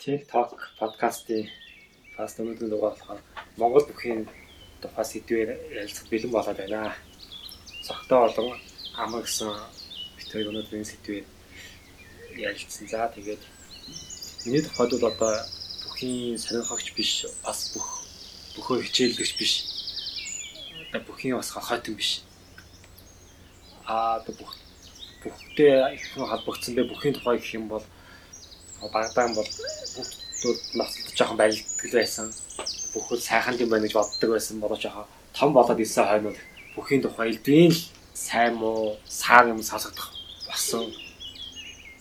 [0.00, 1.44] TikTok подкастын
[2.16, 3.20] фаст өнөөдрийн дугаар болохоор
[3.60, 4.22] Монгол бүхийн
[4.80, 6.96] тухай сэдвээр ярилцах бэлэн болоод байна.
[7.84, 8.56] Цогтой болон
[8.96, 9.52] ам гэсэн
[10.16, 11.26] битүүр өнөөдрийн сэдвээр
[12.48, 12.88] ярилцсан.
[12.88, 13.44] За тэгээд
[14.48, 15.34] миний тухайд бол одоо
[15.84, 18.00] бүхийн сонирхогч биш бас бүх
[18.56, 19.52] бөхөө хичээлдэгч биш.
[20.88, 22.24] Одоо бүхийн бас хохойтон биш.
[23.84, 24.56] Аа одоо бүх
[25.20, 27.84] бүхтэй их холбогдсон бэ бүхийн тухай гэх юм бол
[28.88, 29.50] багдаан бол
[30.40, 32.26] бүгдүүд насалд жоохон байлддаг байсан.
[32.94, 35.06] Бүхэл сайхан юм байна гэж боддог байсан болоо жоохон
[35.36, 36.38] том болоод ирсэн хойнууд
[36.74, 37.80] бүхийн тухай элдвийн л
[38.14, 40.10] сайн муу саар юм сонсогдох
[40.48, 40.88] болсон.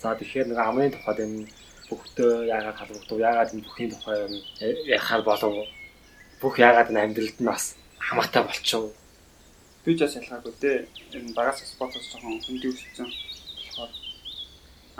[0.01, 1.47] За тэгэхээр нэг амын тухайд энэ
[1.89, 4.33] бүхтөө яагаад халбагдав яагаад энэ бүхийн тухай юм
[4.97, 5.53] яхаар болов
[6.41, 8.95] бүх яагаад энэ амьдралд нь бас хамаатай болчихов.
[9.83, 10.77] Би ч бас ялгаагүй дээ.
[11.17, 13.09] Энэ багаас спортоос жоохон хөндөй өссөн
[13.59, 13.91] болохоор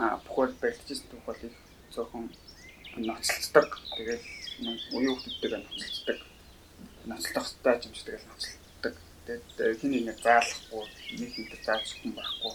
[0.02, 1.54] а бүхэл барьдажсэн тухайлыг
[1.94, 2.26] зөвхөн
[2.98, 3.68] ноцлцдаг.
[3.98, 4.24] Тэгээд
[4.94, 6.20] уян хүмүүстэй ноцлцдаг.
[7.06, 8.96] Ноцлох хэрэгтэй юм шиг тэгэл ноцлцдаг.
[9.26, 10.84] Тэгээд хин нэг заалахгүй,
[11.20, 12.54] нэг хинтер заалахгүй байхгүй.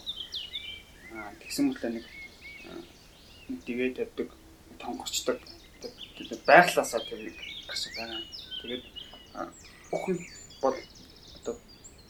[1.15, 2.07] Аа тэгсэн мэт нэг
[3.67, 4.29] тэгээд тавьдаг,
[4.79, 5.39] тонгорчдаг.
[6.19, 7.37] Тэгээд байглаасаа тэр нэг
[7.69, 8.23] гашиг байгаа.
[8.63, 8.85] Тэгээд
[9.91, 10.17] бүхэн
[10.63, 10.77] бол
[11.39, 11.55] одоо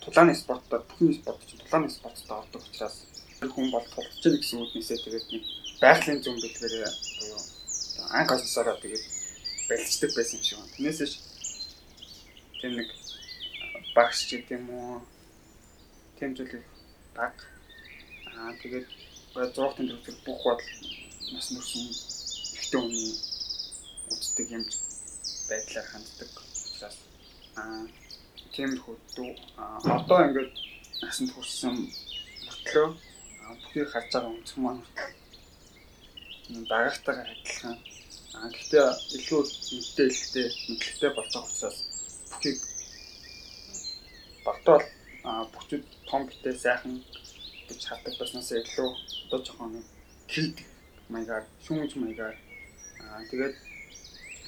[0.00, 2.96] тулааны спортод бүхэн спорт чинь тулааны спортод ордог учраас
[3.40, 5.44] хүн бол тулч гэсэн үгнээсээ тэгээд нэг
[5.84, 7.42] байгалийн зүүн бэлгээрээ буюу
[8.18, 9.04] анх олсороо тэгээд
[9.68, 10.72] бэлчдэг байсан юм шиг байна.
[10.74, 11.10] Тэрнээсээ
[12.60, 12.88] тийм нэг
[13.96, 14.96] багш ч гэдэм үү
[16.16, 16.64] тийм зүйлийг
[17.16, 17.36] баг
[18.32, 18.86] аа тэгээд
[19.54, 20.62] зургатын төвчл бүх бол
[21.34, 21.84] нас мөрсөн
[22.56, 23.12] ихтэй хүний
[24.12, 24.64] үздэг юм
[25.48, 26.30] байдлаар ханддаг
[26.64, 26.96] учраас
[27.60, 27.84] аа
[28.54, 29.30] тиймэрхүү дүү
[29.96, 30.52] одоо ингээд
[31.02, 31.76] насанд хүрсэн
[32.46, 32.88] мөртлөө
[33.60, 34.82] бүхий харж байгаа үнцэн маань
[36.48, 37.76] дагагтайгаа адилхан.
[38.34, 38.84] Аа гэхдээ
[39.16, 39.42] илүү
[39.74, 41.78] мэдээлэлтэй, мэдлэгтэй байгаа учраас
[42.30, 42.58] бүхийг
[44.44, 44.84] багтаал
[45.52, 46.94] бүхчүүд том битээ сайхан
[47.68, 48.90] гэж хатдаг баснаас илүү
[49.24, 49.84] одоо жоохон
[50.28, 50.56] крит
[51.08, 52.36] маягаар, шүүмж маягаар
[53.00, 53.54] аа тэгээд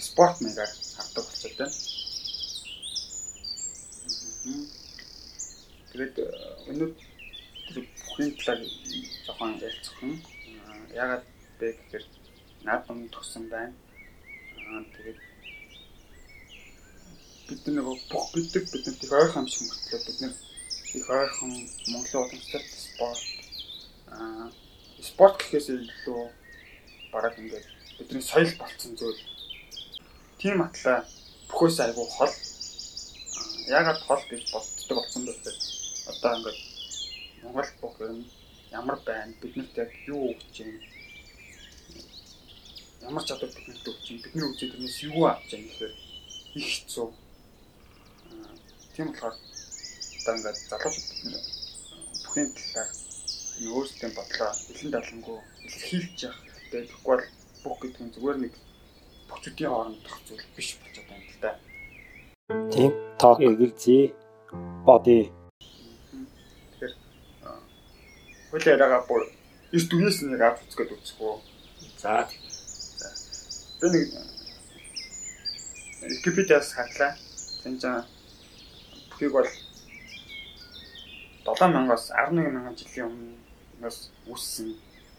[0.06, 1.76] спорт маягаар хатдаг болчиход байна.
[5.90, 6.16] Тэгээд
[6.70, 8.60] өнөөдөр бүхний талаар
[9.24, 10.14] жоохон ярилцах юм.
[10.92, 11.24] Ягаад
[11.58, 12.04] бэ гэхээр
[12.66, 13.74] наадам төгсөн байна.
[14.56, 15.20] Аа тэгээд
[17.48, 20.34] бид нэг бүх гэдэг бидэнд их ойрхон юм шиг мөртлөө бид нэр
[20.98, 21.52] их ойрхон
[21.92, 23.22] Монголын уламжлалт спорт
[24.10, 24.50] аа
[25.08, 26.22] спорт гэхээс илүү
[27.12, 27.66] бараг ингээд
[27.98, 29.22] бидний соёл болцсон зүйл.
[30.40, 30.98] Тим атлаа
[31.48, 32.34] бүхөөс айгүй хол.
[33.78, 35.58] Ягаад хол гэж боддог болсон бэ гэхээр
[36.10, 36.60] одоо ингээд
[37.42, 38.18] Монгол бүх юм
[38.78, 39.32] ямар байна?
[39.40, 40.72] Биднэрт яг юу өгч юм
[43.02, 45.94] ямар чадвар биднэрт өгч юм бидний үзээд тэрнээс юу авч байгаа гэхээр
[46.56, 47.08] их хэцүү.
[48.94, 51.44] Тийм болохоор одоо ингээд залуучууд бид нэр
[52.24, 52.90] бүхэн талаар
[53.60, 56.82] энэ өөрсдөө бодлоо илэн далангуу илэрхийлж явах хэрэгтэй.
[56.86, 57.24] Тэгэхгүй бол
[57.62, 58.54] бүх гэдэг нь зүгээр нэг
[59.28, 61.52] бүчүүдийн хоорондох зүйл биш болчиход байна л да.
[62.72, 64.02] Тийм ток эгэлзээ
[64.86, 65.20] боди.
[66.72, 66.94] Тэгэхээр
[68.50, 69.22] хууль яриагаа бүр
[69.76, 71.36] эрт үеэс нэг авч үзгээд үзэх үү.
[72.02, 72.28] За
[73.80, 74.08] Би нэг
[76.00, 77.12] Википедиас хатлаа.
[77.62, 78.08] Тэнцэн
[79.10, 79.48] бүхийг бол
[81.44, 83.98] 7000-аас 11000 жилийн өмнөөс
[84.32, 84.68] үүссэн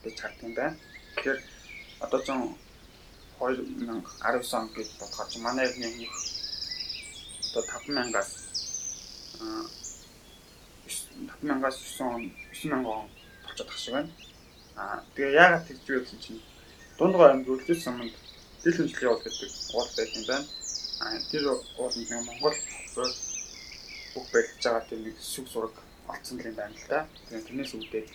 [0.01, 0.73] гэж хардсан байна.
[1.13, 1.40] Тэгэхээр
[2.01, 2.29] одоо ч
[3.38, 6.17] 2019 он гэж бодоход манай эхний өмнөх
[7.53, 8.31] одоо 5000-аас
[9.38, 9.69] аа
[11.46, 12.22] 5000-аас 9 он
[12.57, 13.06] 9000 он
[13.46, 14.09] болчиход тах шиг байна.
[14.81, 16.41] Аа тэгээ яагаад тэгж вэ гэсэн чинь
[16.97, 18.17] дундгой амьд үлдсэн саманд
[18.63, 20.47] дэл хэмжлэгийн уул гэдэг уул байх юм байна.
[21.03, 21.44] Аа тэр
[21.78, 22.57] уул нэг Монгол
[24.13, 25.75] бүх барьж байгаа тийм нэг сүг зураг
[26.09, 27.00] олцсон юм байна л да.
[27.29, 28.07] Тэгээд тэрнээс үүдээд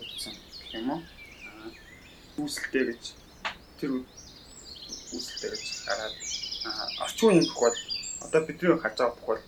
[0.00, 1.00] үүссэн гэх юм уу?
[2.42, 3.02] Үүсэлтэй гэж
[3.78, 3.90] тэр
[5.14, 6.14] үүсэлтэй гэж хараад
[7.04, 7.78] орчин үеийн бүх бол
[8.26, 9.42] одоо бидний харж байгаа бүх бол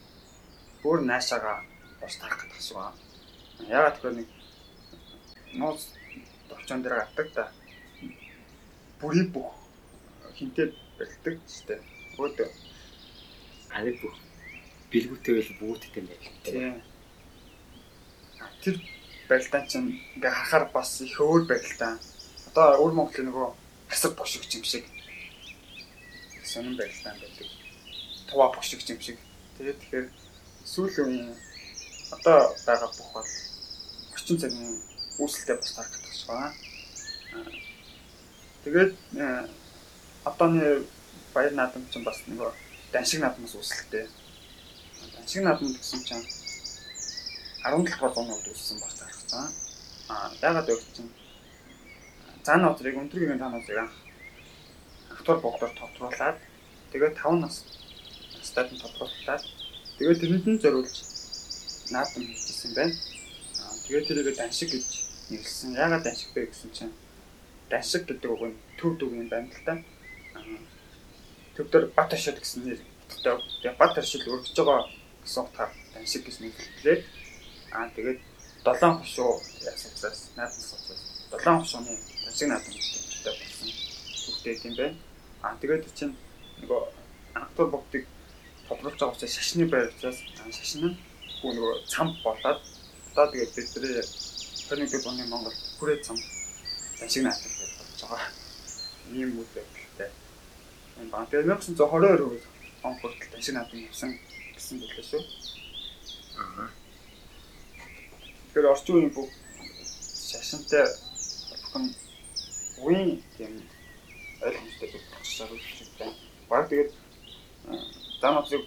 [0.87, 1.67] өөр наашаага
[2.01, 2.95] бос тарах гэдэг байна.
[3.67, 4.29] Яагаад гэвэл нэг
[5.59, 5.81] нууц
[6.49, 7.45] товчон дээр гардаг да
[9.03, 9.51] бүрий бүх
[10.39, 11.79] хинтээ барьдаг гэжтэй.
[12.23, 12.49] Өөдөө
[13.75, 14.15] алиг бүх
[14.93, 15.35] бүгдтэй
[16.07, 16.27] байл.
[16.47, 16.75] Тийм.
[18.63, 18.77] Тэр
[19.29, 21.99] барилдаан чинь ингээ харахаар бас их өөр барилдаан.
[22.55, 23.49] Одоо өвөр Монголын нөгөө
[23.91, 24.87] хасар бошигч юм шиг
[26.47, 27.49] сонин барилдаан байдаг.
[28.31, 29.19] Тува бошигч юм шиг.
[29.59, 30.07] Тэгээд тэгэхээр
[30.63, 31.35] сүүлийн үеийн
[32.15, 33.31] одоо байгаа бүх бол
[34.15, 34.79] орчин цагийн
[35.19, 37.72] үүсэлтэд бас харагдах шиг байна
[38.65, 38.95] Тэгээд
[40.25, 40.87] одооны
[41.35, 42.51] баяр наадам чинь бас нөгөө
[42.93, 44.07] даншиг наадмаас үүсэлтэй.
[45.17, 46.27] Даншиг наадам гэсэн чинь
[47.67, 49.47] 17 дугаар зууны үед үүссэн багт харах цаа.
[50.13, 51.11] Аа ягаад вэ гэсэн чинь
[52.47, 53.79] зан отрыг өнтөргийн таануудыг
[55.11, 56.39] анхдугаар богдоор тодруулаад
[56.93, 57.67] тэгээд 5 нас
[58.39, 59.43] настад нь тодруулаад
[59.99, 60.97] тэгээд тэрэнд нь зориулж
[61.91, 62.95] наадам хийчихсэн байна.
[63.59, 64.87] Аа тэгээд тэрийг даншиг гэж
[65.31, 65.75] нэрлсэн.
[65.75, 66.95] Ягаад даншиг бэ гэсэн чинь
[67.73, 69.81] даншиг гэдэг үг нь төв төв юм байна л та.
[71.57, 72.81] Төвдөр бат ашид гэсэн нэр.
[73.09, 74.85] Тэгээд бат ашид өргөж байгаа
[75.25, 76.99] гэсэн утгаар даншиг гэж нэрлэлээ.
[77.73, 78.21] Аа тэгээд
[78.65, 81.03] долоон хошуу ясагсаас наадмаас учраас
[81.33, 81.93] долоон хошууны
[82.25, 83.71] даншиг наадам гэдэг болсон
[84.21, 84.97] түүхтэй юм байна.
[85.41, 86.15] Аа тэгээд чинь
[86.61, 86.81] нөгөө
[87.41, 88.05] анхдур богдыг
[88.69, 90.19] тодруулж байгаа учраас шашны байр учраас
[90.59, 90.97] шашин нь
[91.41, 92.61] нөгөө цам болоод
[93.13, 94.05] одоо тэгээд бидний
[94.69, 96.17] 21 оны Монгол хүрээ цам
[96.99, 97.62] даншиг наадам гэж болж
[98.03, 98.29] байгаа.
[99.13, 100.11] Ийм үйл явдалтай
[101.01, 101.29] энэ баг.
[101.31, 102.41] Тэгээд 1922
[102.83, 104.11] он хүртэл ташиг наадам явсан
[104.55, 105.23] гэсэн байлаа шүү.
[106.39, 106.69] Аа.
[108.53, 109.31] Тэгэхээр орчин үеийн бүх
[110.31, 110.85] шашинтай
[111.63, 111.85] бүхэн
[112.85, 113.53] үеийн тийм
[114.43, 116.15] ойлгомжтой болчихсоор үүсэж байна.
[116.51, 116.91] Баг тэгээд
[118.21, 118.65] зам отрыг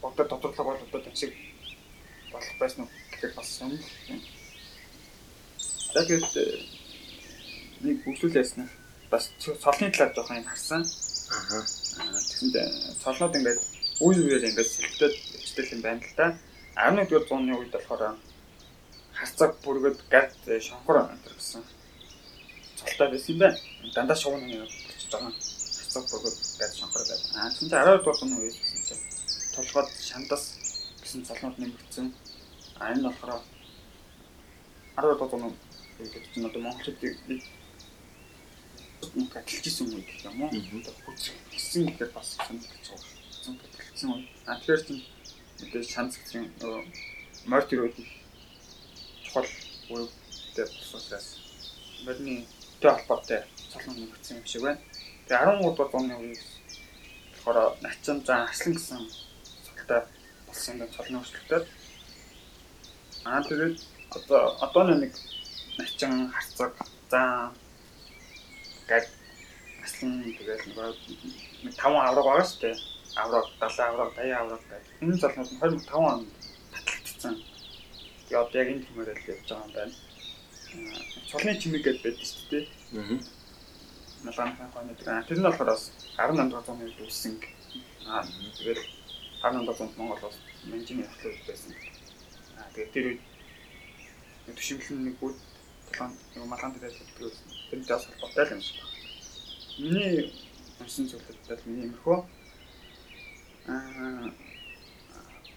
[0.00, 1.32] бодод тодорлог бол одоо ташиг
[2.32, 3.72] болох байсан уу гэхээр бас юм.
[5.94, 6.73] Тэгээд
[7.84, 8.64] нэг бүглүүлээсэн
[9.10, 10.82] бас цолны талаар жоохон юм харсан.
[10.82, 11.62] Аа.
[12.28, 12.56] Тэгсэнд
[13.02, 13.60] цолнууд ингээд
[14.00, 16.26] үе үеэр ингээд сэлтээд өвчтэй юм байна л да.
[16.74, 18.18] 11-р зууны үед болохоор
[19.14, 20.34] харцаг бүргэд гад
[20.66, 21.62] шонхор энэ гэсэн
[22.78, 23.58] цолтой байсан юм байна.
[23.94, 25.32] Дандаа шуган юм болчихж байгаа.
[25.78, 27.30] Харцаг бүргэд гад шонхор байдаг.
[27.38, 29.02] Аа тэгсэн чинь 12-р зууны үед гэсэн чинь
[29.54, 30.44] толгойд шандас
[31.02, 32.06] гэсэн цолнууд нэмэгдсэн.
[32.80, 33.42] А энэ болохоор
[34.96, 35.46] 12-р зууны
[36.00, 36.60] үед чинь одоо
[39.04, 40.50] монголчуудыг нэг адилжсэн үед юм уу?
[40.50, 43.12] Хүчсэн гэхээр бас санагдаж байгаа.
[43.44, 44.28] Зүүн адилжсэн үед.
[44.46, 45.02] А тэгэхээр чинь
[45.60, 46.82] мэдээж шанс юм нөгөө
[47.50, 47.96] мортер үед
[49.24, 49.48] чухал
[49.92, 51.26] үүрэгтэй болсоос
[52.06, 52.46] модны
[52.80, 53.40] тө холбоотой
[53.70, 54.80] цолон нэгдсэн юм шиг байна.
[55.28, 56.42] Тэгээ 13 дугаар оны үед
[57.44, 59.00] болохоор начин зан аслан гэсэн
[59.64, 60.00] цолтой
[60.48, 61.64] болсон юм цолны өөрчлөлтөд
[63.24, 63.76] аа тэгээд
[64.16, 65.12] одоо одоо нэг
[65.78, 66.72] начин харцаг
[67.10, 67.52] зан
[68.88, 69.06] гад
[69.84, 70.62] аслан тэгээд
[71.64, 72.76] нэг 5 авраг байгаа шүү дээ.
[73.16, 74.92] Авраг 70 авраг 80 авраг гэдэг.
[75.02, 76.28] Энэ залнууд нь 25 онд
[76.72, 77.34] татлагдсан.
[78.28, 79.94] Тэгээд одоо яг энэ хэмээр л явж байгаа юм байна.
[81.28, 82.64] Цолны чимэг гэдээ байдаг шүү дээ.
[82.98, 83.18] Аа.
[84.24, 85.28] Налгааны хойно гэдэг.
[85.28, 85.82] Тэр нь болохоор бас
[86.16, 87.34] 18 дугаар зууны үед үүссэн.
[88.08, 88.24] Аа
[88.58, 88.80] тэгээд
[89.40, 90.36] 18 дугаар зуунд Монгол бас
[90.68, 91.72] менжийн явдлууд байсан.
[92.58, 93.20] Аа тэгээд тэр үед
[94.52, 95.38] төшөглөн нэг бүгд
[95.88, 98.76] толгойн малгаан дээр хэлдэг байсан тэрнтэй бас холбоотой юм шиг.
[99.78, 100.32] Миний
[100.80, 102.18] уншсан зүйлүүд бол миний юмхөө
[103.66, 104.30] аа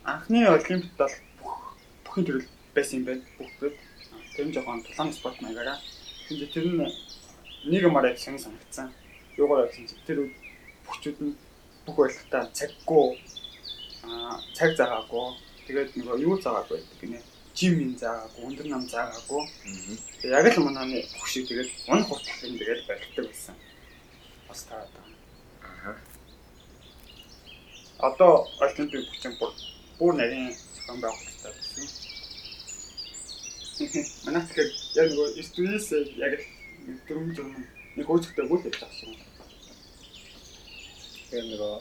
[0.03, 1.55] анхны олимпиад бол бүх
[2.05, 3.77] бүхэн төрөл байсан юм байна бүгд.
[4.35, 5.77] Тэр нь жоохон тулаан спорт маягаараа.
[6.29, 6.81] Тэгээд тэр нь
[7.69, 8.89] нэг юмараа их санагдсан.
[9.37, 10.19] Юугаар гэсэн чинь тэр
[10.85, 11.37] бүхчүүд нь
[11.85, 13.21] бүх байлгатаа цаггүй
[14.09, 15.37] аа цаг заагаагүй.
[15.67, 19.43] Тэгээд нөгөө юу заагаагүй гэдэг гинэ жим ин заагаагүй, өндөр нам заагаагүй.
[20.29, 23.55] Яг л мананы бүх шиг тэгээд унах хүртэл юм тэгээд барилдаг байсан.
[24.47, 25.15] Бас таарад байна.
[25.65, 25.97] Аа.
[28.09, 29.51] Одоо олимпик бүчин бүр
[29.97, 31.85] бүр нарийн зохион байгуулалттай байсан.
[34.25, 34.69] Манайх тэгэхээр
[35.01, 35.87] яг нөгөө студиэс
[36.21, 36.45] яг л
[37.09, 37.49] дөрөв жил
[37.97, 39.17] нэг хөөцөлтэй бүл хийж байгаа юм.
[41.25, 41.73] Тэгэхээр нөгөө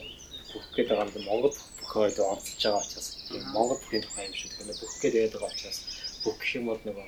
[0.57, 1.53] бүх гэдэг байгаа Монгол
[1.97, 3.09] бүхөө оролцож байгаа учраас
[3.57, 5.79] Монгол бүхийн тухай юм шиг тэгэхээр бүх гээд байдаг учраас
[6.23, 7.07] бүх гэх юм бол нөгөө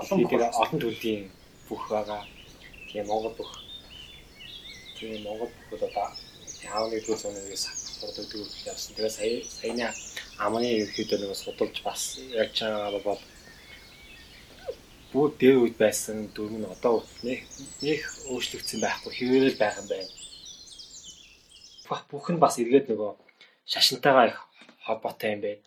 [0.00, 1.24] олон тэгээ олон төрлийн
[1.68, 2.22] бүх байгаа.
[2.88, 3.52] Тэгээ Монгол бүх
[4.96, 6.08] тэгээ Монгол бүхд одоо
[6.64, 7.64] яавны дүүс өнөөс
[8.00, 8.32] судалдаг
[8.64, 8.92] явсан.
[8.96, 9.84] Тэгээ сая саяны
[10.40, 13.20] амны ерөөхдөө нөгөө судалж бас ярьж байгаа бол
[15.12, 17.44] бүгд дээр үед байсан дүрм нь одоо нэг
[17.84, 18.00] нэг
[18.32, 20.08] өөрчлөгдсөн байхгүй хэвээрэл байх юм байна.
[22.08, 23.29] Бүх нь бас эргээд нөгөө
[23.72, 24.38] шашинтайгаа их
[24.84, 25.62] холбоотой юм байна.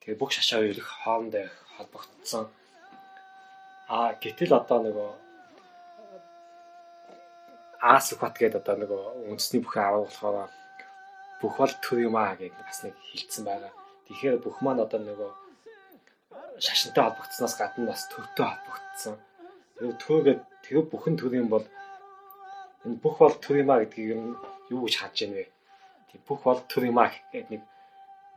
[0.00, 2.48] Тэгээ бүх шашаа хоёр их хоорондоо их холбогдсон.
[3.88, 5.10] Аа гэтэл одоо нөгөө
[7.84, 10.50] Аас Сүхбат гэдэг одоо нөгөө үндэсний бүхэн аваа болохоор
[11.40, 13.72] бүх бол төр юм аа гэдэг бас нэг хилцсэн байгаа.
[14.08, 15.30] Тэгэхээр бүх маань одоо нөгөө
[16.64, 19.16] шашинтай холбогдсноос гадна бас төвтэй холбогдсон.
[19.76, 21.66] Тэгээ төвгээд тэгээ бүхэн төр юм бол
[22.88, 24.16] энэ бүх бол төр юм аа гэдгийг
[24.72, 25.53] юу гэж харж байна
[26.14, 27.62] Тэг бүх бол төр юм аа гэдэг нэг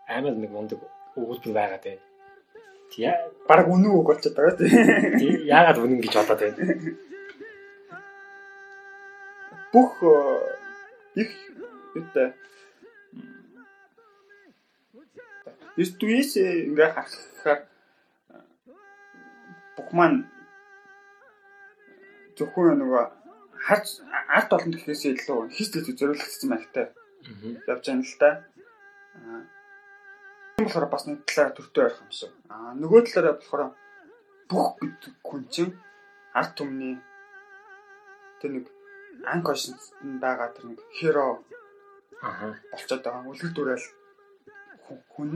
[0.09, 0.81] амар нэг мундаг
[1.13, 2.05] өгүүлбэр байгаад байна.
[2.89, 3.05] Тий
[3.45, 5.45] баг үнэн үг болчиход байгаа тий.
[5.45, 6.97] Яагаад үнэн гэж бодоод байна?
[9.71, 10.13] бүх э,
[11.21, 11.31] их
[11.93, 12.33] үүтэй
[15.77, 17.59] Ертүис ингээ харахаар
[19.77, 20.25] бүх маань
[22.37, 23.03] зөвхөн нөгөө
[23.67, 24.01] харж
[24.37, 26.85] арт олон гэхээс илүү хийстэд зориулагдсан байхтай
[27.67, 28.29] явж байгаа л та.
[29.17, 29.41] Аа
[30.57, 32.33] болохоор бас нэг талаараа төртөө ярих юм шиг.
[32.53, 33.63] Аа нөгөө талаараа болохоор
[34.49, 35.73] бүх гэдэг хүн чинь
[36.33, 36.95] арт түмний
[38.39, 38.65] тэр нэг
[39.33, 39.79] анкошнд
[40.23, 41.43] байгаа тэр нэг херо
[42.21, 42.57] Аа.
[42.71, 43.29] болцоод байгаа.
[43.29, 43.87] Үлгэр дуурайл
[45.13, 45.31] хүн.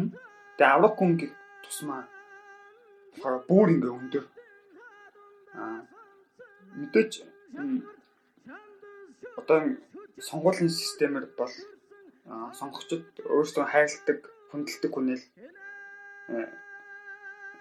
[0.57, 1.33] Тэгээ авраг хүн гэх
[1.63, 2.09] тусмаа
[3.13, 4.25] болохоор бүр ингээ өндөр.
[5.53, 5.81] Аа
[6.79, 7.11] мэдээж
[9.39, 9.57] одоо
[10.27, 11.53] сонгуулийн системээр бол
[12.59, 13.03] сонгогчд
[13.35, 14.19] өөрсдөө хайрладаг,
[14.51, 15.23] хүндэлдэг хүнэл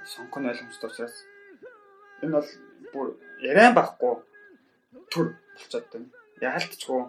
[0.04, 1.16] сонгох нь ойлгомжтой учраас
[2.22, 2.50] энэ бол
[2.92, 3.06] бүр
[3.50, 4.14] яриан байхгүй
[5.12, 6.08] төр болчиход байна.
[6.40, 7.02] Яалтчгүй.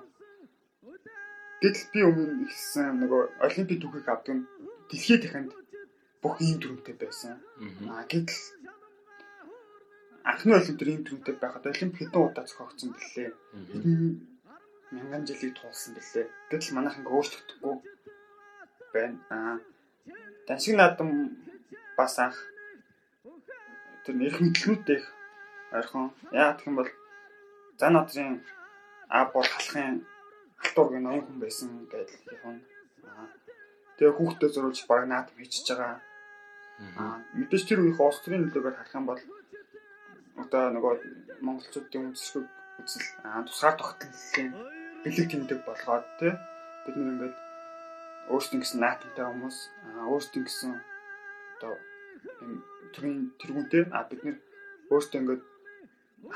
[1.61, 4.47] Гэтэл би өмнө ихсэн нөгөө олимпик түүхийг авдаг нь
[4.89, 5.51] дэлхийд дахинд
[6.21, 7.37] бүх ийм төрөнтэй байсан.
[7.93, 8.41] Аа гэтэл
[10.25, 13.29] анхны олимпиад ийм төрөнтэй байхад олимп хэдэн удаа зохиогдсон бэлээ.
[14.91, 16.27] Мянган жилийг туулсан бэлээ.
[16.51, 17.75] Гэтэл манайх ингээ өөрчлөгдөхгүй
[18.93, 19.17] байна.
[19.35, 19.55] Аа
[20.47, 21.09] Дансиг наадам
[21.97, 22.37] бас анх
[24.03, 25.07] тэр нэрх мэдлгүүдтэй их
[25.71, 26.11] ойрхон.
[26.35, 26.91] Яа гэх юм бол
[27.79, 28.43] зан надрын
[29.07, 30.03] а бол халахын
[30.63, 32.59] алтуургийн ноён хүн байсан гэдэг юм.
[33.95, 35.99] Тэгээ хүүхдээ зөрүүлж баг наадам хийчихэж байгаа.
[36.99, 39.21] Аа мэдээж тэр үеийн Австрийн нөлөөгөөр харах юм бол
[40.43, 40.93] одоо нөгөө
[41.45, 42.45] монголчуудын үндэслэг
[42.81, 43.07] үзэл
[43.47, 46.33] тусгаар тогтнолын бэлэг тэмдэг болгоод тий
[46.85, 47.35] бид нэг ингээд
[48.31, 49.57] өөрсдөө гэсэн наатамтай хүмүүс
[50.13, 50.71] өөрсдөө гэсэн
[51.57, 51.73] одоо
[52.41, 52.53] юм
[52.93, 54.37] төрийн тэргүүнтэй а бид нэр
[54.93, 55.43] өөрсдөө ингээд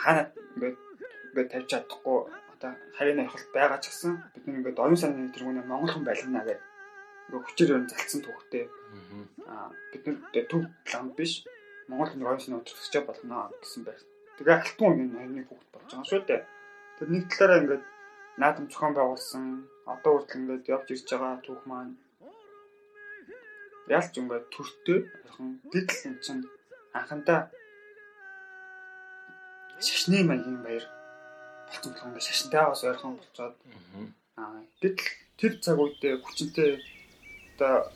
[0.02, 0.24] хаана
[0.56, 0.78] ингээд
[1.30, 2.18] ингээд тавьж чадахгүй
[2.54, 6.62] одоо харийн явахд байгаа ч гэсэн бид нэг ингээд оюун санааны тэргүүнээ монголхон байлгана гэдэг
[7.28, 8.66] ингээд хүчээр юм залцсан түүхтэй
[9.50, 11.46] а бид нэр төв лам биш
[11.88, 14.02] монгол нэг оюун санаа өдрөгч болно гэсэн байр.
[14.38, 16.42] Тэгээ алтан үеийн ноёны хүүхд болж байгаа шүү дээ.
[16.98, 17.84] Тэр нэг талаараа ингээд
[18.38, 19.44] наадам зохион байгуулсан.
[19.86, 21.96] Одоо хүртэл ингээд явж ирж байгаа түүх маань
[23.88, 25.00] ялч ингээд төртөө.
[25.26, 26.44] Ойрхон дидл юм чинь
[26.98, 27.40] анхандаа
[29.80, 30.86] шашны маягийн баяр
[31.70, 33.56] болсон болохоор ингээд шашинтайгаас ойрхон болцоод.
[34.42, 35.06] Аа дидл
[35.40, 36.72] тэр цаг үедээ хүчинтэй
[37.56, 37.88] одоо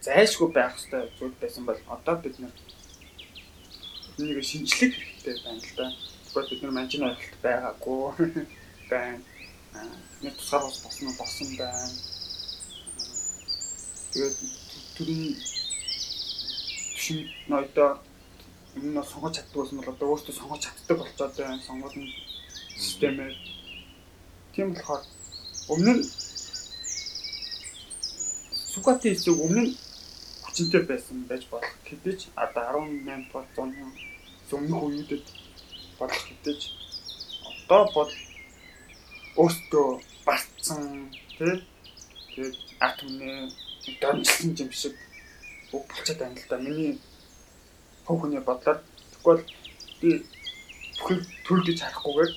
[0.00, 2.54] зайлшгүй байх хэрэгтэй зүйл байсан бол одоо бид нэг
[4.50, 5.86] шинжлэх хэрэгтэй байна л да.
[6.30, 8.46] Тэгвэл бид нар манжин ойлголт байгаагүй.
[8.90, 9.20] Байна
[10.22, 11.90] нэг тусгаар бас болсон болсон байна.
[14.12, 14.36] Тэгээд
[14.96, 15.36] төрийн
[17.02, 17.18] шин
[17.50, 17.90] ноёдоо
[18.76, 21.66] энэ сонгож чаддаг байсан бол одоо өөртөө сонгож чаддаг болцоод байна.
[21.66, 22.08] Сонгуулийн
[22.84, 23.34] системээр.
[24.54, 25.02] Тийм болохоор
[25.72, 26.04] өмнө нь
[28.78, 29.76] Сукати хэсэг өмнө нь
[30.44, 35.24] хүчинтэй байсан байж болох хэдэж одоо 18 бол 100 өмнөх үеүүдэд
[35.98, 36.60] болох хэдэж
[37.58, 38.10] одоо бол
[39.42, 39.88] өөртөө
[40.26, 40.82] бартсан
[41.38, 41.54] тий
[42.34, 43.30] тэгээд атомны
[44.02, 44.94] донжсон юм шиг
[45.70, 46.58] бүх болчиход байна л да.
[46.58, 46.98] Миний
[48.06, 48.78] хөв хүний бодлоор
[49.12, 49.44] тэгвэл
[50.00, 50.10] би
[50.98, 52.32] бүхэл төрөлдөж харахгүйгээр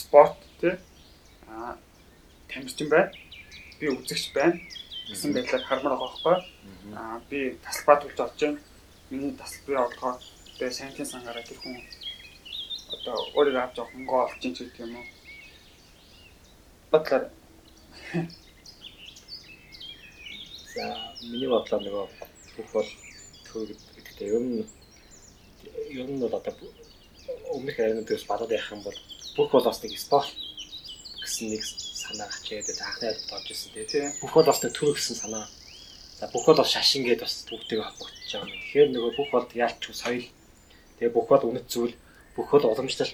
[0.00, 0.74] спорт тий
[1.50, 1.74] аа
[2.50, 3.10] тамирчин байна.
[3.78, 4.60] Би үзэгч байна
[5.10, 6.38] гэсэн байдлаар хармаар байгаа байхгүй.
[7.00, 8.60] Аа би тасалбаа төлж орж байна.
[9.10, 10.14] Миний тасалбарын орлогоо
[10.58, 11.76] тэгээ сайнтын сангаараа тэр хүн
[12.94, 15.06] одоо өөрийгөө авч явах мөнгө олж ийн ч гэдэг юм уу
[16.94, 17.24] бодлоор
[20.74, 20.86] За
[21.22, 22.06] миний бодлоор нөгөө
[22.56, 22.90] бүх бол
[23.46, 24.66] төр гэдэгтэй ер нь
[25.98, 26.54] ер нь бол одоо
[27.54, 28.98] өмнөх ариунуудаас балаад явах юм бол
[29.36, 30.30] бүх бол бас нэг спорт
[31.22, 31.62] гэсэн нэг
[32.04, 34.06] санаа гачээд анхны айлд орж ирсэн тий.
[34.22, 35.46] Бүх бол бас нэг төр гэсэн санаа.
[36.18, 38.60] За бүх бол шашин гээд бас түүхтэйг холбогдож байгаа юм.
[38.62, 40.26] Тэгэхээр нөгөө бүх бол яалч соёл
[40.98, 41.94] тэгээ бүх бол үнэт зүйл
[42.36, 43.12] бүх бол уламжлал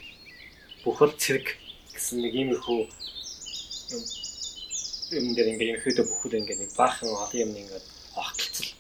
[0.85, 1.47] бүх бол цэрэг
[1.95, 2.81] гэсэн нэг иймэрхүү
[3.93, 7.87] юм дээр ингээд ерөөхдөө бүхэл ингээд нэг баахан олон юм ингээд
[8.23, 8.71] огтлцол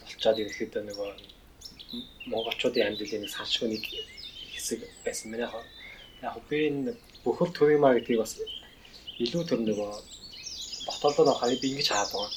[0.00, 1.10] болчоод ерөөхдөө нөгөө
[2.32, 3.84] монголчуудын амьдралын нэг салшгүй нэг
[4.54, 5.64] хэсэг байсан мэнэ хаа.
[6.22, 8.32] Яг би энэ бүхэл төриймаа гэдгийг бас
[9.24, 9.90] илүү төр нөгөө
[10.86, 12.30] ботолдоо нөхөй би ингэж хаад байгаа.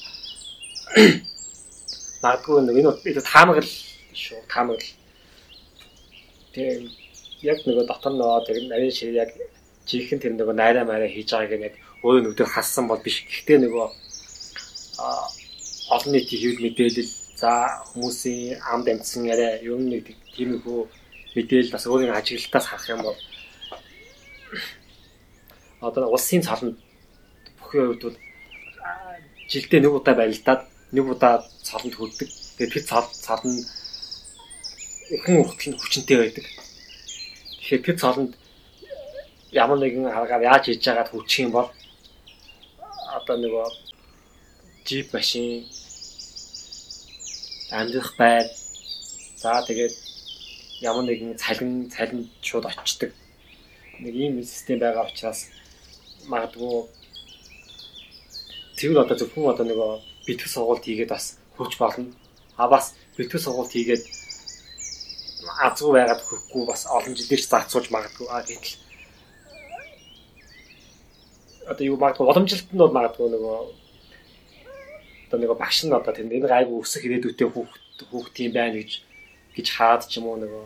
[2.22, 3.72] Магадгүй нэг энэ илүү таамаглал
[4.12, 4.92] шүү таамаглал.
[6.52, 6.76] Тэгээ
[7.50, 9.30] яг нөгөө дотор нөгөө тэр нарийн шир яг
[9.86, 13.22] жинхэнэ тэр нөгөө найраа мараа хийж байгааг нэг өөрөө нүдээр хассан бол биш.
[13.26, 13.86] Гэхдээ нөгөө
[15.94, 17.52] олон нийтийн хэвлэл мэдээлэл за
[17.94, 20.80] хүмүүсийн амд амьдсан яриа ер нь нэг тиймэрхүү
[21.36, 23.18] мэдээлэл бас өөрийн ажиглалтаас харах юм бол
[25.86, 26.76] одоо улсын цаланд
[27.58, 28.18] бүхэн хувьд бол
[29.50, 30.62] жилдээ нэг удаа барилдаад
[30.96, 32.28] нэг удаа цаланд хүрдэг.
[32.56, 33.62] Тэгээд тэр цал цал нь
[35.22, 36.46] хүн уртл нь хүчнтэй байдаг.
[37.60, 38.32] Тэгэхээр тэр цаланд
[39.52, 41.68] ямар нэгэн аргаар яаж хийж байгаад хүчих юм бол
[43.16, 43.66] одоо нөгөө
[44.86, 45.66] джип машин
[47.70, 48.46] амьдрах байр
[49.42, 49.94] за тэгээд
[50.88, 53.10] ямар нэгэн цалин цалин шууд очдог
[54.02, 55.40] нэг ийм систем байгаа учраас
[56.32, 56.88] магадгүй
[58.76, 59.90] тэр одоо зөвхөн одоо нөгөө
[60.26, 62.12] битгий сургалт хийгээд бас хурж болно.
[62.56, 64.04] А бас битгий сургалт хийгээд
[65.64, 68.26] азгүй байгаад хөхгүй бас олон жилээр зарцуулж магадгүй.
[68.28, 68.76] А гэтэл
[71.70, 73.58] одоо юу магадгүй боломжлолт нь бол магадгүй нөгөө
[75.26, 78.90] одоо нэг багш нь одоо тэнд энэ гайгүй өсөх ирээдүйтэй хүүхд хүүхд юм байна гэж
[79.56, 80.64] гэж хаад ч юм уу нөгөө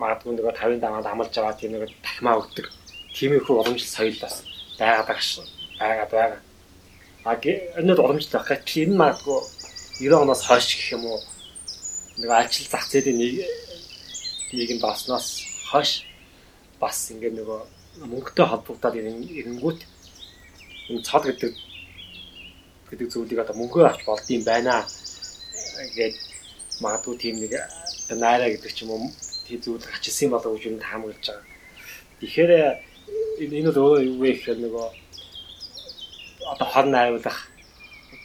[0.00, 2.66] магадгүй нөгөө 50 даваад амлаж байгаа тийм нэг тахмаа өгдөг.
[3.16, 4.34] Тиймэрхүү уламжлал соёл бас
[4.78, 5.40] байгаа ш.
[5.80, 6.40] байгаад байгаа.
[7.24, 7.36] А
[7.80, 9.40] энэ уламжлал байх гэтэл энэ магадгүй
[10.00, 11.20] 90 оноос хойш гэх юм уу
[12.20, 13.34] нэг альчил зах зээлийн нэг
[14.52, 16.04] нийгэм баснаас хойш
[16.80, 19.80] бас ингээд нөгөө мөнгөтэй холбогдоод ирэнгүүт
[20.90, 21.52] энэ цод гэдэг
[22.90, 24.86] гэдэг зүйлийг одоо мөнгөө авч болдсон байна.
[25.94, 26.14] Гэж
[26.80, 27.52] магадгүй тийм нэг
[28.10, 29.12] найраа гэдэг ч юм уу
[29.46, 31.46] тийм зүйл ачилсан юм болов уу гэж юм таамаглаж байгаа.
[32.20, 32.52] Тэгэхээр
[33.44, 34.86] энэ бол өөрөө юу вэ гэхээр нөгөө
[36.52, 37.38] одоо хор найруулах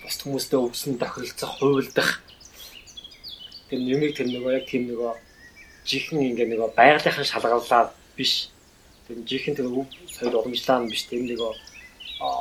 [0.01, 2.09] бус хүмүүстэй өвсөн тохиролцох, хувилдах
[3.69, 5.13] тэр нэмийг тэр нөгөө яг тийм нөгөө
[5.85, 8.54] жихэн ингээ нөгөө байгалийнхын шалгарлаар биш
[9.05, 11.51] тэр жихэн тэр өв соёл уламжлаа нь биш тэр нөгөө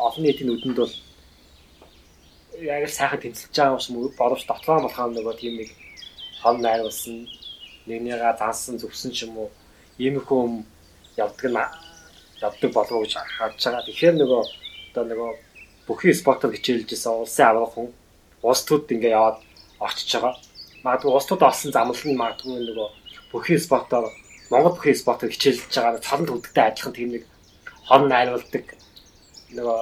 [0.07, 0.95] олон нийтийн нүдэнд бол
[2.73, 5.71] яг л сайхан тэмцэлж байгаа юм боловч дотлоо болохоо нөгөө тийм нэг
[6.43, 7.17] хон найруулсан
[7.89, 9.49] нэгнийгаа зансан зүвсэн ч юм уу
[9.99, 10.55] иймэрхүү юм
[11.17, 11.59] явдаг нь
[12.47, 13.87] явдаг болов гэж харж байгаа.
[13.87, 14.43] Тэгэхээр нөгөө
[14.91, 15.31] одоо нөгөө
[15.87, 17.89] бүхий спортоор хичээлжсэн улсын аврах хүн
[18.43, 19.39] улс төрд ингээ яваад
[19.85, 20.35] орчиж байгаа.
[20.85, 22.89] Магадгүй улс төрд олсон замлал нь магадгүй нөгөө
[23.33, 24.07] бүхий спортоор
[24.51, 27.25] Монгол бүхий спортоор хичээлж байгаа цалан төгдөгтэй адилхан тийм нэг
[27.89, 28.67] хон найруулдаг
[29.57, 29.81] нөгөө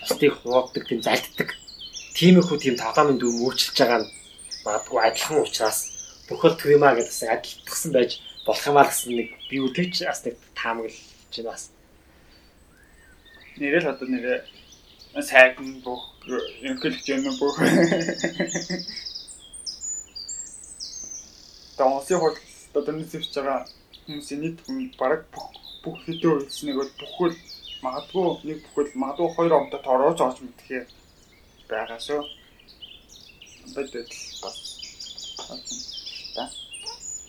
[0.00, 1.48] бусдыг хувадаг тийм залддаг
[2.16, 4.10] тиймэрхүү тийм тоглоомын дүр мөрчилж байгаа нь
[4.64, 5.78] магадгүй адилхан учраас
[6.28, 8.10] бүхэл трима гэдэгсэн адилтгсан байж
[8.46, 10.96] болох юмаа гэсэн нэг би үтгэж бас нэг таамаглаж
[11.36, 11.62] байна бас.
[13.60, 14.38] Нэрэл одоо нэрээ
[15.24, 16.02] сайхан бүх
[16.62, 17.56] ерөнхийлөгч юм бүх
[21.76, 22.36] Томосын хол
[22.74, 23.66] одоо нийцвч байгаа
[24.06, 25.48] хүмүүсийн нийт хүн бараг бүх
[25.82, 27.36] бүх хэдэн үйлснэг бол бүхэл
[27.84, 30.82] магадгүй нэг бүхэл магадгүй хоёр омдод орооч орж мэдхээ
[31.70, 32.22] байгаа шүү.
[33.74, 34.08] Бодвол
[34.42, 34.58] бас
[36.36, 36.44] та.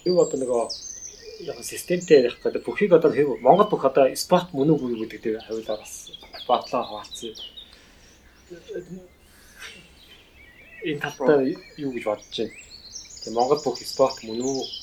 [0.05, 0.63] Юу одоо нөгөө
[1.49, 5.45] яг системтэй яг гэдэг бүхийг одоо хэв Монгол бүх одоо спорт мөн үгүй гэдэг дээр
[5.47, 5.93] хавилаа бас
[6.47, 7.33] батлаа хаваалцсан.
[10.89, 11.39] Энэ талбар
[11.77, 12.53] юу гэж бодож байна?
[13.23, 14.80] Тэгээ Монгол бүх спорт мөн үү?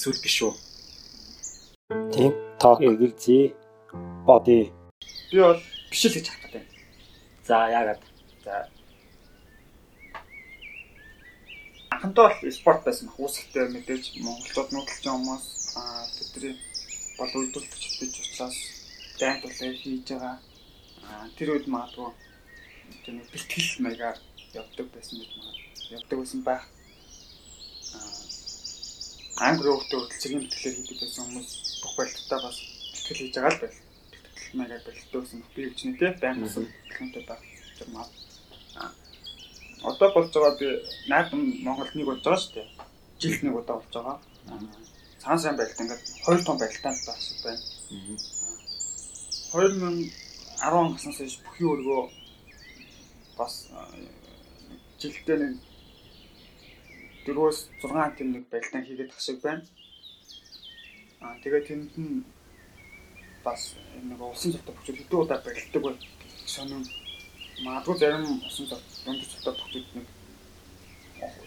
[0.00, 0.54] Эсвэл биш үү?
[2.08, 3.52] Тийм тоо эргэлзээ
[4.24, 4.72] боди.
[5.28, 5.60] Би бол
[5.92, 6.64] биш л гэж харах гэдэг.
[7.44, 8.00] За яагаад?
[8.40, 8.54] За
[11.92, 16.56] анхандаа бол спорт байсан уусахтай мэдээж Монголд нүүдэлж байгаа хүмүүс аа тэдний
[17.20, 18.56] бол үйлдвэрлэгч бич учраас
[19.20, 20.36] дайнд тулаа хийж байгаа.
[21.04, 22.08] Аа тэр үед магадгүй
[23.04, 24.18] тийм бэлтгэл маягаар
[24.56, 26.64] явдаг байсан гэж магадгүй явдаг байсан байх.
[27.92, 28.29] Аа
[29.46, 31.50] англи хөлтөө хөдөлцгийн бэлтгэлээр хийдэг байсан хүмүүс
[31.82, 32.56] бүх байлтаа бас
[32.92, 33.78] бэлтгэл хийж байгаа л байл
[34.58, 37.40] маягаар бэлтдөөсөн би гэж нэ тэ байн болсон бэлтгэлтэй баг
[37.78, 38.06] журмаа.
[39.90, 40.68] Одоо болж байгаа би
[41.08, 42.68] найдам Монголд нэг болж байгаа шүү дээ.
[43.20, 44.16] Жилд нэг удаа болж байгаа.
[45.22, 47.62] Цаан сайн байлт ингээд хоёр том байлтаа байх шиг байна.
[49.52, 50.12] 2010
[50.68, 52.02] оноос хойш бүхий өргөө
[53.38, 53.54] бас
[55.00, 55.54] жилдээ нэг
[57.26, 59.64] 4-өөс 6 тийм нэг байлтаа хийгээд тах шиг байна.
[61.20, 62.24] Аа тэгээд тэнд нь
[63.44, 63.76] бас
[64.08, 65.96] нэг улсын зөвтө бүчүүд хэдэн удаа барилддаг бай
[66.54, 66.84] сонин
[67.64, 68.66] магадгүй зарим усан
[69.04, 70.06] дунд зөвтө бүчүүд нэг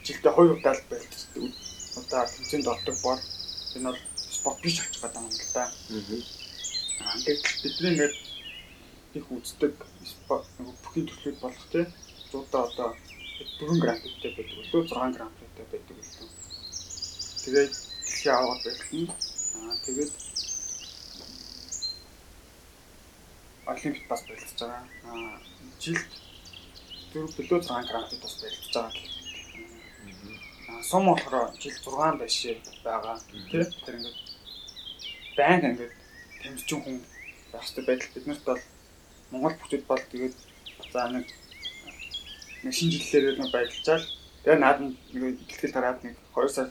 [0.06, 1.44] жилдээ хоёр удаа л барилддаг
[2.00, 3.22] удаа тэмцээнд ордог бол
[3.76, 4.00] энэ бол
[4.38, 5.64] спорт биш очих гэдэг юм л да.
[7.02, 8.16] Аа ингээд бидний ингээд
[9.18, 9.74] их үздэг
[10.14, 11.86] спорт нэг бүхий төрлүүд болох тий
[12.32, 12.90] зуудаа одоо
[13.40, 16.30] 4 грамтай байдаг үлээ 6 грамтай байдаг үлээ.
[17.44, 17.74] Тэгээд
[18.06, 19.10] дэлхийн аваад байх нь
[19.58, 20.12] аа тэгээд
[23.72, 24.84] олимпиад бас болчихж байгаа.
[25.10, 25.40] Аа
[25.84, 26.12] жилд
[27.14, 28.92] 4 билүү 6 грамт бас болчихж байгаа.
[30.70, 33.18] Аа сум болохоор жил 6 байшээ байгаа.
[33.52, 34.20] Тэ тэр ингээд
[35.38, 35.94] байнга ингээд
[36.42, 36.98] тамирчин хүн
[37.52, 38.62] байх хэрэгтэй байдал биднэрт бол
[39.32, 40.36] Монгол бүтэд бол тэгээд
[40.94, 41.28] за нэг
[42.64, 44.06] нэг шинжилгэлээр нэг баярлжаал
[44.44, 46.68] тэгээ наад нэг ихтгэл тараад нэг 2 сар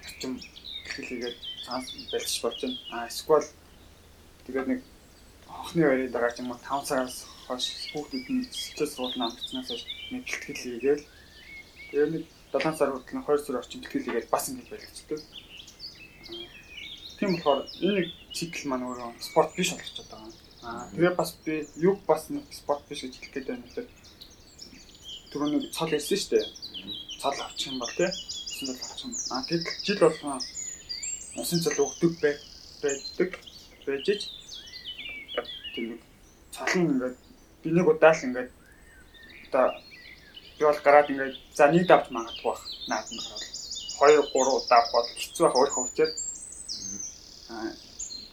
[0.00, 0.32] орчим
[0.88, 1.88] ихтгэл хийгээд цаанаас
[2.42, 2.78] байлж байна.
[2.92, 3.46] А эсвэл
[4.48, 4.80] тэгээд нэг
[5.44, 9.84] хохны байрын дараа ч юм уу 5 сараас хойш хүүхдүүд нь сэтгэл суулна амтснаас хойш
[10.12, 11.04] нэг ихтгэл хийгээл
[11.92, 15.20] тэгээ нэг 7 сар хүртэл 2 сар орчим ихтгэл хийгээд бас ингэж байлгчдаг.
[17.20, 20.32] Тийм болохоор энэ цикл маань өөрөө спорт биш болчиход байгаа.
[20.64, 24.01] Аа тэгээ бас би юг бас нэг спорт биш гэж хэлэх гээд байна л
[25.32, 26.46] түрүү нэг цол ярьсан шүү дээ.
[27.20, 28.10] Цол авчих юм бол тий.
[28.12, 29.14] Усан цол авчих юм.
[29.32, 30.38] Аа тэгэл жил болгоо
[31.40, 32.34] усан цол өгдөг бай
[32.82, 33.30] байдаг.
[33.86, 34.08] Байж
[35.74, 36.00] тийм нэг
[36.54, 37.16] цол нь ингээд
[37.62, 38.50] би нэг удаа л ингээд
[39.48, 39.66] одоо
[40.58, 42.62] би бол гараад ингээд за нэг давж магадгүй бах.
[42.88, 43.52] Наад нь гараад.
[44.02, 46.14] 2 3 удаа бол хэцүү байх өөрөө учраас
[47.50, 47.70] аа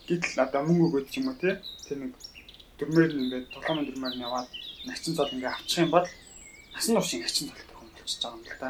[0.07, 1.53] гэтэл одоо мөнгө өгөөд ч юм уу тий
[1.85, 2.13] тэр нэг
[2.79, 4.49] дөрмөр ингээд толгойн дөрмөр нь яваад
[4.87, 6.07] нагчин цол ингээд авчих юм бол
[6.79, 8.69] насан туршийн хачин талтай болчихж байгаа юм л да.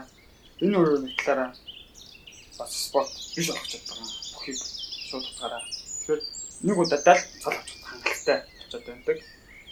[0.66, 1.54] Энэ нэг талаараа
[2.58, 4.58] бас спорт биш болгож байгаа бүхийг
[5.10, 5.62] шууд утгаараа.
[5.70, 6.22] Тэгэхээр
[6.66, 9.18] нэг удаатай л цол авч хангалттай болчиход байдаг.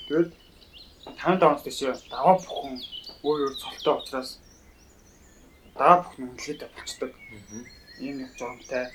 [0.06, 0.30] Тэгээд
[1.18, 1.80] 55 оноос тийш
[2.14, 2.76] даваа бүхэн
[3.26, 4.30] өөр өөр цолтой учраас
[5.74, 7.12] даваа бүхэн үнэлгээтэй болцдог.
[8.06, 8.86] Ийм нэг журамтай.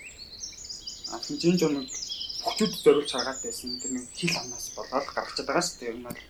[1.10, 1.90] А тийм журмыг
[2.46, 3.74] бүхчүүд зориулж харгаад байсан.
[3.82, 5.90] Тэр нэг хил амнаас болоод гаргачаад байгаа шүү дээ.
[5.90, 6.20] Ер нь бол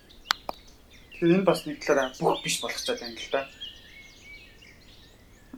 [1.23, 3.47] Тэгэхээр энэ бас нэг талаараа бүх биш болгочоод байна л да.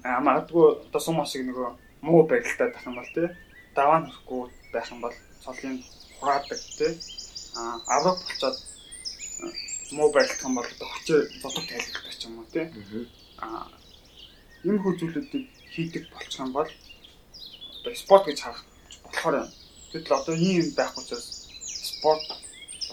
[0.05, 1.69] Аа магадгүй одоо сум шиг нөгөө
[2.05, 3.33] муу байдалтай байх юм бол тий
[3.73, 4.45] даваа нөхгүй
[4.77, 5.81] байх юм бол цолын
[6.21, 6.93] хураадаг тий
[7.57, 8.57] аа авраг болцоод
[9.97, 12.67] муу байдалтай юм бол хочоо зодог тайлбартай ч юм уу тий
[13.41, 13.65] аа
[14.69, 18.63] энэ хүү зүйлүүдийг хийдэг болчих юм бол одоо спорт гэж харах
[19.01, 19.49] болохоор
[19.97, 21.13] тэгэл одоо ийм байхгүй ч
[21.89, 22.29] спорт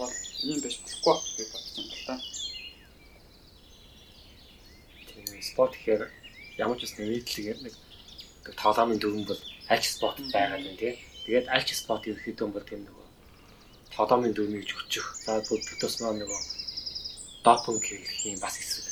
[0.00, 0.12] бол
[0.48, 1.20] ийм байж болохгүй.
[1.36, 2.16] гэж бодож байна л да.
[5.52, 6.08] Спорт гэхээр
[6.56, 7.74] ямар ч үсний нийтлэг нэг
[8.56, 10.96] тоглоомын дүрм бол аль ч спорт байгаа юм тий.
[11.28, 13.06] Тэгээд аль ч спорт ерөөхдөө бол тийм нөгөө
[13.94, 15.06] тоглоомын дүрмийг өччих.
[15.24, 16.40] За бүгдээс маань нөгөө
[17.44, 18.84] допинг гэх юм бас хэсэг.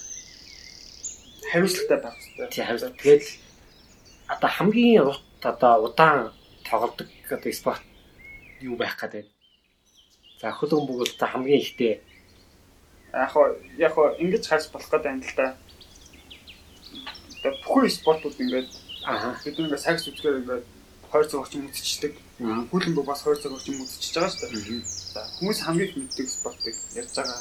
[1.50, 2.48] Хариуцлагатай байх хэрэгтэй.
[2.52, 3.00] Тий хариуцлага.
[3.00, 3.24] Тэгээд
[4.28, 6.32] одоо хамгийн урт одоо удаан
[6.68, 7.82] тоглодог одоо спорт
[8.60, 9.26] юу байх гэдэг.
[10.40, 12.04] За хөлөг бүгд одоо хамгийн ихтэй
[13.12, 13.34] яг
[13.78, 15.56] яг ингэж харж болох гэдэг юм л да
[17.70, 18.68] бүхэн спортууд ингээд
[19.46, 20.64] бид нэг сакс үзгээр ингээд
[21.10, 22.14] 2 цаг орчим үзчихдэг.
[22.70, 24.82] Хүлэмбэг бас 2 цаг орчим үзчихэж байгаа шүү дээ.
[25.14, 27.38] За хүмүүс хамгийн их мэддэг спортыг ярьж байгаа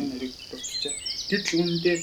[0.00, 0.94] энэ нэрийг дурдчихжээ.
[1.28, 1.98] Гэтэл үүндээ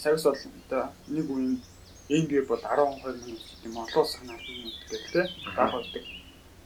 [0.00, 1.60] сакс бол одоо нэг үеийн
[2.08, 5.22] NBA бол 12 минут юм олон улсын 10 минут гэдэг те
[5.56, 6.04] баг болдог.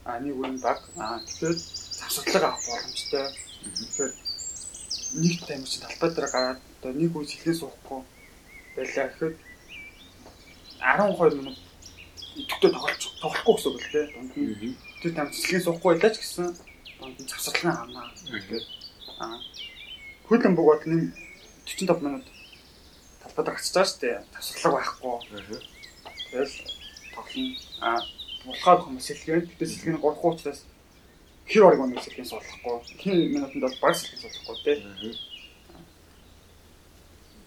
[0.07, 1.55] А нэг үеийн баг а тэгэхээр
[1.99, 3.27] завсарлага авах боломжтой.
[3.75, 4.11] Тэгэхээр
[5.23, 7.99] нэг тайм чинь талбай дээр гараад одоо нэг үе сэлгээ суухгүй
[8.75, 9.35] байлаа гэхэд
[10.81, 11.57] 12 минут
[12.35, 14.05] идэвхтэй тоглож тоглохгүй гэсэн үг л дээ.
[14.17, 16.47] Дунд нь тэр там цэцлэгийн суухгүй байлаа ч гэсэн
[16.99, 18.09] дунд нь завсарлан авнаа.
[18.25, 18.65] Тэгээд
[19.21, 19.37] аа
[20.25, 21.01] хөлн бөгөөд нэг
[21.69, 22.25] 45 минут
[23.21, 24.17] талбайд гарчиж байгаа шүү дээ.
[24.33, 25.15] Завсарлаг байхгүй.
[26.31, 26.55] Тэгэл
[27.13, 27.53] тоглоно.
[27.85, 27.99] Аа
[28.45, 29.45] булгаад хүмүүс сэлгэн.
[29.53, 30.59] Тэгтээ сэлгэн 3 хуучраас
[31.45, 32.75] хэр орог өнөө сэлгэн суулгахгүй.
[33.01, 34.77] Хин минутанд бол баг сэлгэн суулгахгүй тий.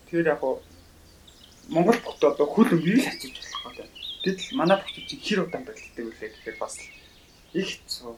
[0.07, 0.40] Тэгэхээр яг
[1.68, 3.88] Монгол бүгд одоо хөл өвийг л хациж болох гэдэг.
[4.24, 6.74] Гэтэл манай бүгд чинь хэр удаан байлтай үлээ гэхээр бас
[7.55, 8.12] их хэцүү.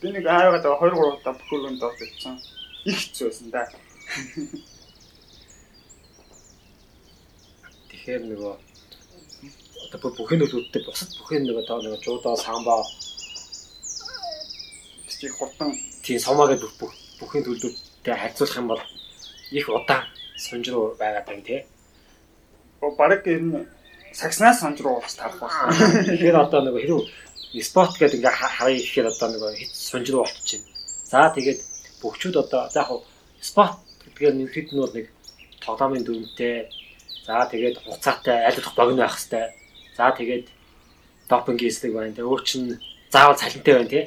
[0.00, 2.36] Би нэг аагаад 2 3 удаа бүхөргөнд доош ирсэн.
[2.84, 3.62] Их хэцүү байсан да.
[7.90, 8.54] Тэгэхээр нөгөө
[9.94, 12.82] одоо бүхэн нөлөөдтэй бусад бүхэн нөгөө тоо нөгөө жуудаа самбаа
[15.26, 15.72] чи хурдан
[16.04, 18.82] тийм сомаагийн бүх бүхэн төлөвлөлттэй харьцуулах юм бол
[19.50, 20.04] их удаан
[20.36, 21.60] сонж руу байгаад байна тий.
[22.80, 23.66] Бараг энэ
[24.12, 26.04] сагснаас сонж руу ууч тарах байна.
[26.06, 30.68] Тэгэхээр одоо нөгөө хэрэг спорт гэдэг ингээ харъя гэхээр одоо нөгөө хэд сонж руу болчихно.
[31.04, 31.60] За тэгээд
[32.02, 32.90] бүгчүүд одоо за яг
[33.40, 35.06] спорт гэдгээр нэг хэд нь бол нэг
[35.64, 36.68] тоглоомын дүрмтэй
[37.26, 39.50] за тэгээд хугацаатай аль болох богино байх хэвээр.
[39.96, 40.46] За тэгээд
[41.28, 42.14] допингийн эслэг байна.
[42.16, 42.62] Тэгээ өөр чин
[43.12, 44.04] заавал цалинтай байна тий.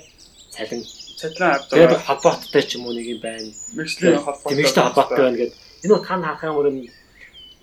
[0.54, 0.82] Цалин
[1.20, 1.74] цалин авдаг.
[1.74, 3.50] Тэгээд холбоотой ч юм уу нэг юм байна.
[3.76, 4.56] Мэргэжлийн холбоотой.
[4.56, 6.72] Мэргэжлийн холбоотой байна гэдэг Энэ бол тань харах юм бол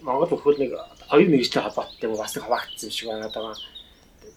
[0.02, 0.72] Монгол өхөл нэг
[1.08, 3.54] хоёр мэрэгчтэй холбоотой бас нэг хаваагдсан шиг байна одоо.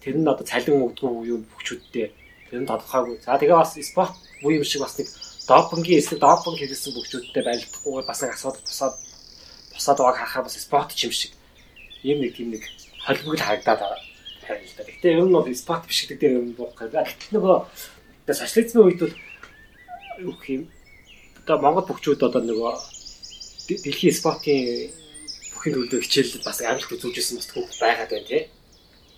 [0.00, 2.06] Тэр нь одоо цалин өгдгөө юу бүхчүүдтэй
[2.50, 3.20] тэр нь тодорхойгүй.
[3.22, 5.08] За тэгээ бас спорт буу юм шиг бас нэг
[5.48, 8.94] допингийн эсрэг допинг хийсэн бүхчүүдтэй байлдахгүй бас нэг асуудал тусаад
[9.76, 11.32] тусаад байгааг харахаар бас спорт юм шиг.
[12.02, 12.64] Ийм нэг тийм нэг
[13.04, 14.10] холбогд харагдаад байгаа.
[14.50, 14.84] харин л да.
[14.84, 17.06] Гэхдээ ер нь бол спот биш гэдэг дээр юм гэдэг.
[17.06, 17.56] Гэтэл нөгөө
[18.34, 19.14] социализмын үед бол
[20.18, 20.62] юу юм
[21.44, 22.74] одоо Монгол бүхчүүд одоо нөгөө
[23.78, 24.90] дэлхийн спортын
[25.52, 28.42] бүхний төлөө хичээлд бас амжилт үзүүлжсэн бас түүх байгаад байна тий.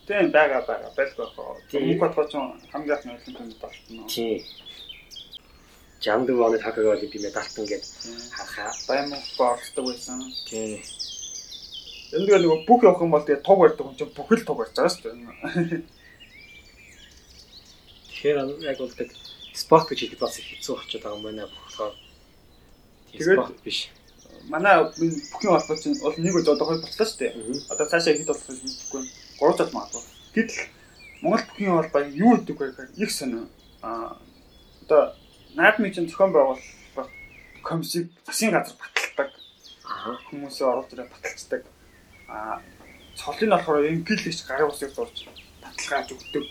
[0.06, 1.56] Тийм байгаа байгаа байлгүй хоо.
[1.70, 1.86] Тийм.
[1.86, 2.34] Мөнх бодгоо ч
[2.72, 4.08] хамгийн их нөлөөтэй юм байна.
[4.10, 4.42] Тийм.
[6.02, 7.84] Жамд оны хакаг олимпи медальтан гээд
[8.34, 8.70] харахаа.
[8.88, 10.18] Diamond Force-даг байсан.
[10.50, 10.82] Тийм.
[12.12, 14.74] Энд дээр нөгөө бүх явах юм бол тэгээ туг барьдаг юм чинь бүхэл туг барьж
[14.74, 15.82] байгаа шүү дээ.
[18.10, 19.08] Тэгэхээр яг бол тэг
[19.54, 21.94] спорт гэж хэлэхэд бас хэцүү болчиход байгаа юм байна болохоор.
[23.14, 23.78] Тэгээд- спорт биш.
[24.52, 27.32] Манай бүхэн холбоо чинь бол нэг үе одоо хоёр болчихлоо шүү дээ.
[27.72, 29.02] Одоо цаашаа хэд болох вэ мэдэхгүй.
[29.40, 30.02] 3 жил магадгүй.
[30.36, 30.60] Гэтэл
[31.24, 33.48] Монгол бүхийн холбоо юу гэдэг вэ гэхээр их сонио.
[33.80, 34.20] Аа
[34.84, 35.16] одоо
[35.56, 37.10] наадмын чинь зохион байгуулалт
[37.64, 39.30] комиссийг засгийн газар баталдаг.
[40.28, 41.62] Хүмүүсээ оруулж ирээд баталцдаг.
[42.28, 42.60] Аа
[43.16, 45.16] цолын болохоор инглиш гарын усыг зурж
[45.64, 46.48] баталгааж өгдөг.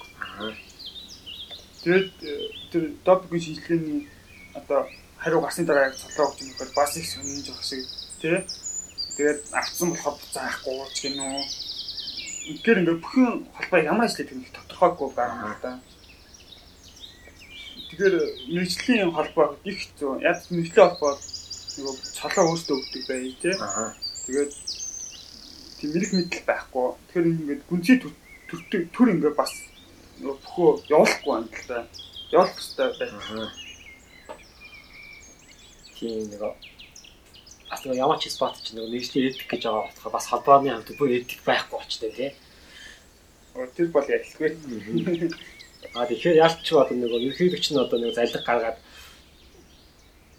[1.84, 2.34] Тэгээд э,
[2.72, 4.08] тэр допингийн шийдлийн
[4.54, 4.90] одоо
[5.22, 7.86] хариу гарсны дараа яг цолоо өгч юм бол бас их сонирхож байгаа шиг
[8.22, 8.38] тий.
[9.18, 11.44] Тэгээд авцсан болохоор заахгүй ууч гин үү.
[12.50, 15.72] Үнээр ингээ бүхэн холбоо ямар ажил гэдэг нь тодорхойгүй байгаа юм да.
[17.90, 18.16] Тэгэхээр
[18.50, 20.12] мэрэгжлийн холбоо их хэцүү.
[20.26, 21.14] Яг мэрэгжлийн холбоо
[21.78, 23.54] нөгөө цолоо өөртөө өгдөг бай тий.
[24.26, 24.52] Тэгээд
[25.78, 26.88] тийм мэрэг мэдл байхгүй.
[26.98, 28.14] Тэгэхээр ингээд гүнзгий төр
[28.50, 29.54] төр- төр ингээ бас
[30.18, 31.86] нөгөө бөхөө явуулахгүй юм л да.
[32.34, 33.71] Явуулах хэрэгтэй байх.
[36.02, 36.42] Тийм нэг
[37.70, 40.90] бас нэг ямар ч спорт ч нэг нэгжлийн эдик гэж байгаа болохоор бас холбооны хамт
[40.98, 42.34] бүр эдик байхгүй болчтой тий.
[43.54, 44.50] Тэр бол ялгүй.
[45.94, 48.82] А тэгэхээр яалт ч одоо нэг ерхийлөгч нь одоо нэг залиг гаргаад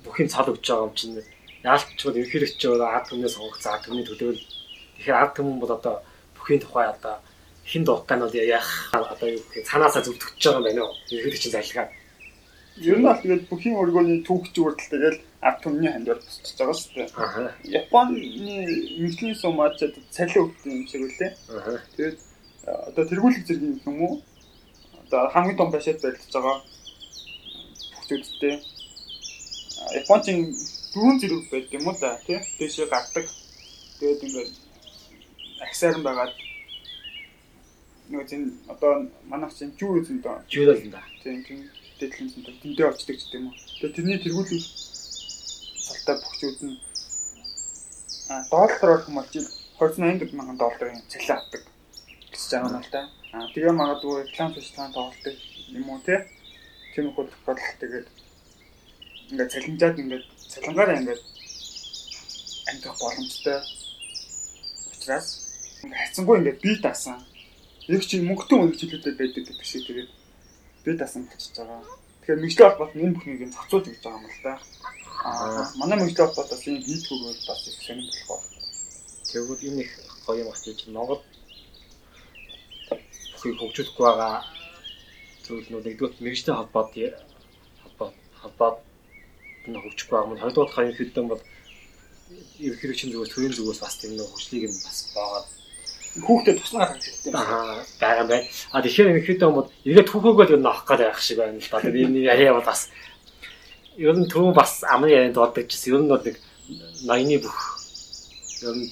[0.03, 1.22] бүхний цал өгч байгаа юм чинь.
[1.62, 4.42] Яалт ч бол ерхийлөгч өөрөө ард түмнээ сонгогдсон ард түмний төлөөл
[4.98, 5.94] тэгэхээр ард түмэн бол одоо
[6.35, 7.22] бүхний тухай одоо
[7.62, 10.94] хин дуугтанууд яах одоо юу гэх цаанаасаа зөвтгөж байгаа юм байна уу?
[11.07, 11.87] Ерхийлөгчийн залгаа.
[12.83, 16.92] Ер нь бол тэгээд бүхийн өргөний түүхч үрдэл тэгэл ард түмний хандвар босчихж байгаа шүү
[16.94, 17.09] дээ.
[17.83, 21.31] Японы мэрэгжлийн сумаад ч цалин өгдөг юм шиг үлээ.
[21.98, 22.18] Тэгээд
[22.94, 24.22] одоо тэргүүлэх зэрэг юм уу?
[25.02, 26.57] Одоо хамгийн том башаад барилдаж байгаа
[27.90, 28.55] бүхчүүдтэй.
[29.98, 30.38] Япончин
[30.94, 32.38] дөрвөн зэрэг байдаг юм уу да тий?
[32.59, 33.26] Дэшээ гардаг.
[33.98, 34.50] Тэгээд ингээд
[35.66, 36.33] аксаар нь байгаад
[38.14, 40.38] нөгөө чинь одоо манайх чинь жүү үзэн доо.
[40.46, 41.66] жуурал юм да Тийм тийм
[41.98, 43.55] дэдлэн чинь тэндээ очдөг ч гэдэм үү.
[43.78, 44.91] Тэгээд тэрний тэргүүлэх
[46.03, 46.77] цалтай бүхчүүд нь
[48.51, 49.47] доллар орох юм бол жил
[49.79, 51.62] 280 мянган долларын цалин авдаг
[52.31, 53.03] гэж байгаа юм л да.
[53.33, 55.37] А тэгээ магадгүй реклам фестивал тоглолтыг
[55.79, 56.27] юм уу те.
[56.95, 58.07] Тэр нөхөд бол тэгээд
[59.31, 61.23] ингээд цалинжаад ингээд цалингаараа ингээд
[62.71, 63.59] амьдрах боломжтой
[64.91, 65.29] учраас
[65.83, 67.19] ингээд хайцсангүй ингээд бие даасан.
[67.87, 70.11] Яг чи мөнгөтэй үнэ жилүүдэд байдаг гэдэг шиг тэгээд
[70.85, 71.81] бие даасан болчихж байгаа.
[72.23, 74.55] Тэгэхээр мэрэгжлийн холбоот энэ бүхнийг зохицуулж өгч байгаа юм л да.
[75.25, 78.51] Аа манай холбоот бас энэ хийдгүүг бол бас их сонирхол болох.
[79.31, 79.92] тэгвэл энэ их
[80.27, 81.22] гоё юм байна чинь Монгол
[83.33, 84.35] бүхийг хөгжүүлэхгүй байгаа
[85.44, 86.90] зүйл нөө нэгдүгээр мэрэгжлийн холбоод
[88.42, 88.79] холбоод
[89.68, 90.42] нь хөгжихгүй байгаа юм.
[90.42, 91.42] Хоёрдугаар энэ хэдэн бол
[92.66, 95.46] ерөнхийлөгчийн зүгээс төрийн зүгээс бас тийм нэг хөгжлийг нь бас баагаад
[96.12, 97.37] Хүүхдэд туснаа гаргаж ирдэг юм.
[97.40, 98.46] аа байгаа юм байна.
[98.72, 101.81] А тэгэхээр энэ хэдэн бол эргээд түүхөөгөө л авах гэдэг байх шиг байна л да.
[101.81, 102.81] Тэр энэ яриа бол бас
[103.96, 105.92] ер нь түрүүн бас амны ярианд дуудагчсэн.
[105.92, 106.37] Ер нь бол нэг
[107.05, 107.59] ноёны бүх
[108.62, 108.88] ер нь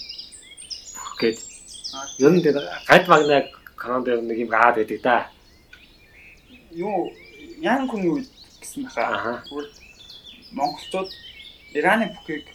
[0.97, 1.39] бүх гээд
[2.21, 3.43] ер нь гад магнаа
[3.77, 5.17] канон дээр нэг юм гаад байдаг да.
[6.71, 7.11] Юу
[7.61, 8.29] яан хүний үед
[8.61, 9.01] гэсэн Аха.
[9.01, 9.33] баха.
[9.49, 9.69] Зүгээр
[10.53, 11.11] монголчууд
[11.73, 12.47] Ираны бүхийг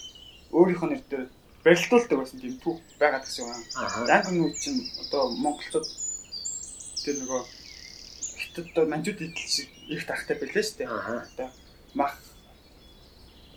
[0.52, 1.26] өөрийнхөө нэрээр
[1.64, 3.64] барилдуулдаг байсан тийм түүх байгаад гэсэн юм.
[3.80, 4.06] Аа.
[4.12, 5.88] Яан хүний үед чинь одоо монголчууд
[7.04, 7.42] тэр нөгөө
[8.40, 10.90] хятад одоо манжууд идэл шиг их тахтай байлээ шүү дээ.
[10.92, 11.50] Аа.
[11.96, 12.14] мах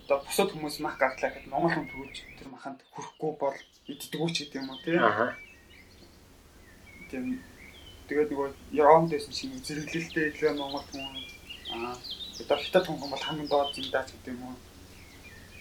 [0.09, 4.35] одоо бусад хүмүүс мах гартлаа гэхэд монгол хүн төрүүлж тэр маханд хүрэхгүй бол иддэг үуч
[4.41, 5.37] гэдэг юм уу тийм Аа.
[7.13, 7.25] тийм
[8.09, 11.05] тэгээд нөгөө Европт байсан шиг зэрэглэлтэй илүү монгол хүн
[11.77, 11.93] аа
[12.41, 14.57] одоо хятад хүн бол хамгийн доод зэмдаач гэдэг юм уу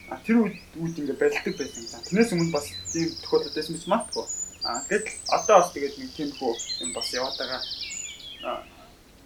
[0.09, 2.01] а тэр үед үед ингээ барилдаг байсан юм.
[2.09, 4.27] Тэрнээс өмнө бас тийм тохиолдол байсан гэж магадгүй.
[4.65, 6.53] А тэгэл одоо бас тэгээд нэг тийм хөө
[6.89, 7.63] юм бас яваад байгаа.
[8.49, 8.65] А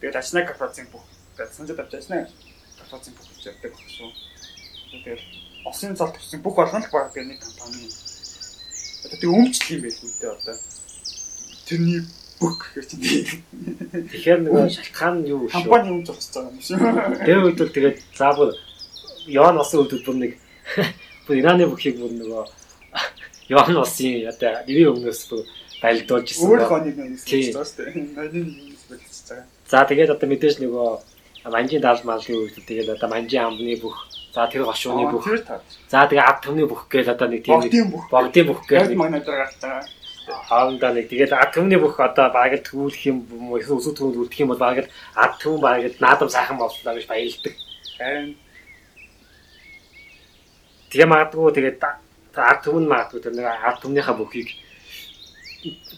[0.03, 1.07] тэгээд Ачнаа кафецын бүх
[1.39, 2.27] гэж санджад авч Ачнаа
[2.83, 4.11] кафецын бүх гэж багш шүү.
[4.93, 5.23] Тэгээд
[5.65, 7.89] осын цал төвсөн бүх болгон л баг гэх нэг компани.
[9.09, 10.57] Одоо тэг өмчлөг юм байл үүтэй одоо.
[11.65, 12.01] Тэрний
[12.37, 13.43] бүх гэх чинь
[14.13, 15.55] Тэгэхээр нөгөө шалтгаан нь юу вэ?
[15.57, 16.79] компани өмж зогсож байгаа юм шиг.
[17.25, 18.53] Тэр үед бол тэгээд заавал
[19.27, 20.33] Яван усын үед бүр нэг
[21.25, 22.45] бүр Ираны бүхийг бүр нөгөө
[23.49, 25.43] Яван усын одоо нэрийн өмнөөс бүр
[25.81, 26.47] байлдуулж ирсэн.
[26.53, 28.13] Өөр хоног нэг юм шүү дээ.
[28.13, 29.47] Ноёны юм болчихж байгаа.
[29.71, 30.89] За тэгээд одоо мэдээж нөгөө
[31.49, 33.97] манжийн даал малын үед тэгээд одоо манжийн амбны бүх
[34.33, 35.25] за тэр гошууны бүх
[35.93, 37.61] за тэгээд ад түмний бүх гээл одоо нэг тийм
[38.09, 38.61] Богдын бүх.
[38.65, 39.85] гээл Яг нэг манай дээр байгаа.
[40.49, 44.17] хоорондоо нэг тэгээд ад түмний бүх одоо баг л тгүүлэх юм уу эсвэл өсөв төвөнд
[44.17, 47.55] үлдэх юм бол баг л ад түм баг л наадам сайхан боллоо гэж баялдаг.
[47.99, 48.37] Харин
[50.93, 51.81] Тэгээ магадгүй тэгээд
[52.37, 54.49] ад түмэн магадгүй тэр нэг ад түмнийхаа бүхийг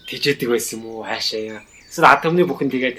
[0.06, 1.60] тижээдэг байсан юм уу хаашаа яа.
[1.90, 2.98] Эсвэл ад түмний бүхэн тэгээд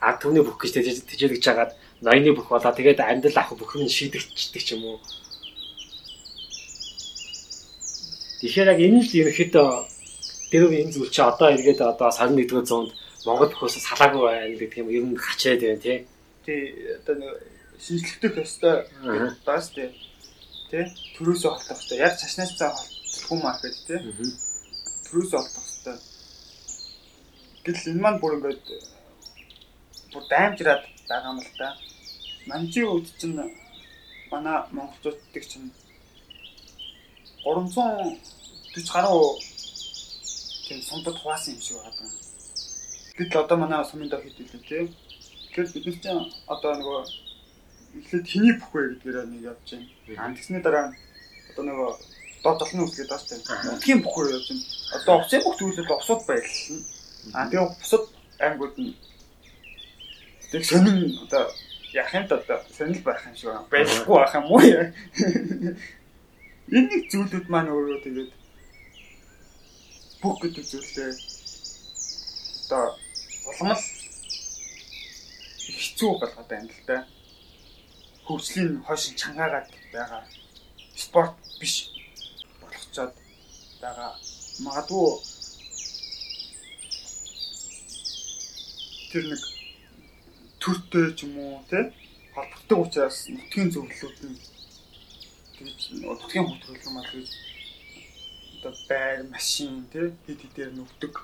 [0.00, 4.62] ад түмний бүх гэж тижээд тижээдэж чагаад ноёны бүх болоо тэгээд амьдрал ах бүхэн шийдэгчдэг
[4.64, 4.98] ч юм уу.
[8.40, 9.68] Тэгэхээр яг энэ л ерөөхдөө
[10.50, 12.90] тэр энэ зүйл чи одоо эргээд одоо 21-р зуунд
[13.24, 15.98] Монгол бүхөөс салаагүй байна гэдэг юм ер нь хачаад байна тий.
[16.44, 16.60] тий
[17.00, 17.32] одоо нэг
[17.80, 19.32] шинжлэхдэх ёстой Аа.
[19.46, 19.88] даас тий
[20.70, 20.84] тий
[21.16, 21.98] төрөөсөө холдох ёстой.
[22.04, 24.00] Яг цашнаас цаа холдохгүй маа гэхэд тий
[25.08, 25.96] төрөөсөө холдох ёстой.
[27.64, 28.62] Гэтэл энэ маань бүр ингээд
[30.12, 31.76] бүр даймжраад байгаа юм л та.
[32.46, 33.36] Манжи үед чинь
[34.30, 35.70] манай монголчууддаг чинь
[37.44, 39.38] 340 гаруй
[40.66, 42.10] тийм сумдад хуваасан юм шиг байна.
[43.16, 44.84] Гэтэл одоо манай сумын дор хэд илүү тий.
[45.54, 47.00] Тэгэхээр бид нар чинь одоо нөгөө
[48.00, 49.68] эхлээд хэний бүх вэ гэдгээр нэг явж
[50.08, 50.34] байна.
[50.34, 50.86] Тэгсний дараа
[51.50, 51.90] одоо нөгөө
[52.42, 53.40] доод толны үсгээд бас тийм.
[53.76, 54.64] Удгийн бүх вэ явж байна.
[54.96, 56.78] Одоо усын бүх зүйлүүд усууд байлаа.
[57.36, 58.02] Аа тэгээ бусад
[58.40, 58.96] аймагуд нь
[60.54, 61.50] тэг сонин одоо
[61.92, 63.50] да одоо сонил байх юм шиг.
[63.70, 64.62] Байхгүй байх юм уу.
[66.74, 68.30] Энэ нэг зүйлүүд маань өөрөө тэгээд
[70.22, 71.10] бүх гэдэг зүйлээ
[72.70, 72.94] одоо
[73.50, 73.82] улам л
[75.74, 77.02] хэцүү болгоод байна л да.
[78.30, 80.22] Хөгжлийн хойш чангаагаад байгаа
[80.94, 81.90] спорт биш
[82.62, 83.10] болгочоод
[83.82, 84.14] байгаа.
[84.62, 85.18] Магадгүй
[89.10, 89.53] тэр нэг
[90.64, 91.92] төртэй ч юм уу те
[92.32, 94.38] холбогддог учраас нутгийн зөвлөлүүд нь
[95.56, 97.28] тэгж нутгийн хөтөлбөр мал гэж
[98.56, 101.14] одоо байр машин те хэд хэдээр нүгдэг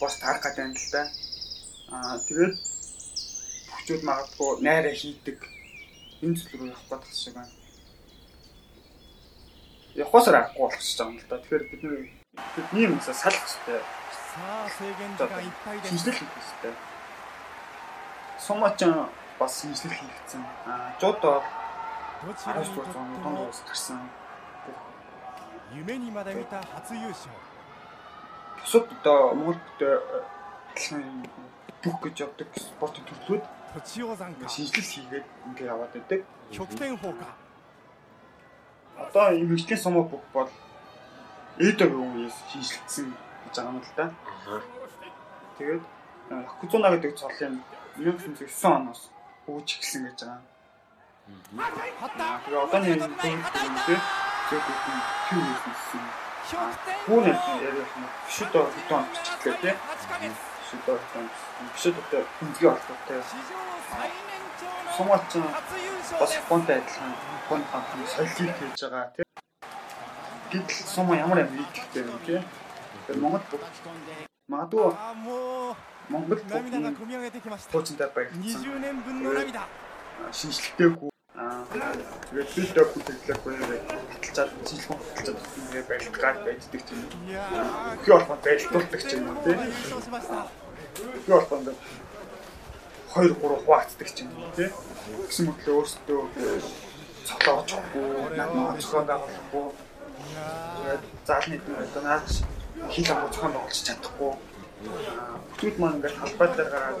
[0.00, 1.02] бас тарах гэдэг юм л да.
[1.92, 2.56] Аа тэгээд
[3.76, 5.38] хүчүүд магадгүй найраа хийдэг
[6.24, 7.54] энэ зүйл рүү явах гэдэг шиг байна.
[10.00, 11.36] Явахсаар аргагүй болчихж байгаа юм л да.
[11.44, 11.82] Тэгэхээр бид
[12.72, 13.80] нэг юм сал хэвчтэй.
[14.32, 16.87] Саа сегэн дэга иппай дэ.
[18.38, 18.80] Сумач
[19.38, 20.42] бас нийслэл хийгдсэн.
[20.66, 21.42] А жудо
[22.22, 24.00] 1900 донд уус гарсан.
[25.72, 27.30] Юмэний мадамита хац юушо.
[28.60, 30.00] Тусад одоо Монголд э,
[31.82, 33.44] бүх гэж явдаг спортын төрлүүд
[34.48, 36.24] шинжилэл хийгээд ингээ яваад байдаг.
[36.50, 37.26] Чуктэн хука.
[38.96, 40.50] Одоо юм ихтэй сумаа бүх бол
[41.58, 44.06] эдэр үеэс шинжилсэн гэж байгаа юм л да.
[45.58, 45.82] Тэгээд
[46.28, 47.62] Хакузуна э, гэдэг цолын
[47.98, 49.10] 1909 оноос
[49.50, 50.42] өгч эхэлсэн гэж байгаа.
[52.46, 53.34] Тэгээ одоо нэг зүйлтэй
[54.48, 56.04] зөв бүтэн төв үүсгэсэн.
[57.04, 57.32] Хүүнэ
[57.66, 59.74] яриад нэг шүд дотоо бичгэлээ тий.
[60.68, 61.22] Шүд дотоо
[61.80, 63.20] шүд дотоо хүнзгий олдогтой.
[64.96, 65.30] Сумаач
[66.20, 67.12] бас фонтой адилхан
[67.48, 69.26] фон хамтан солилт хийж байгаа тий.
[70.52, 72.40] Гэтэл сума ямар амжилттай юм тий.
[73.20, 73.42] Монгол
[74.48, 74.92] магадгүй
[76.08, 76.52] Монгол бүгд
[77.68, 78.64] хуучин баригдсан.
[80.32, 81.10] Шинжлэхтэйгүй.
[81.36, 83.54] Аа тэгээд бид дэв хөтөлөхгүй
[84.08, 87.02] хаталцаад шинжлэх хөтөлцөд ингээд барилдгаар байддаг юм.
[88.02, 89.58] Хий болгон байлдуулдаг юм тийм.
[90.96, 91.62] Хий болгон
[93.12, 94.72] хоёр гурав хуваацдаг юм тийм.
[95.28, 96.20] Гэсэн мэтлээ өөрсдөө
[97.28, 98.08] цолоочихгүй,
[98.40, 99.66] намаацхан байгуулахгүй.
[100.72, 102.30] Тэгээд заалны дүн одоо наач
[102.92, 104.32] хил амгуцхан болчих чадахгүй
[104.83, 106.99] Бүтүүд маань ингээд талбай дээр гараад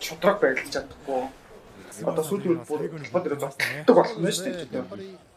[0.00, 1.22] шудраг байлж чадахгүй.
[2.06, 4.84] Одоо сүүлийн үед бүр талбай дээр зогтдог болох нь шүү дээ.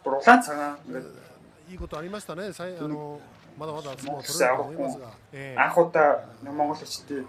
[0.04, 1.32] Бүр улаан цагаан ингээд
[1.72, 2.52] いいことありましたね。
[2.52, 3.18] さいあの
[3.58, 7.24] まだまだ相撲もうを取れると思いますが、ええ анх удаа нэг Монгол хүчтэй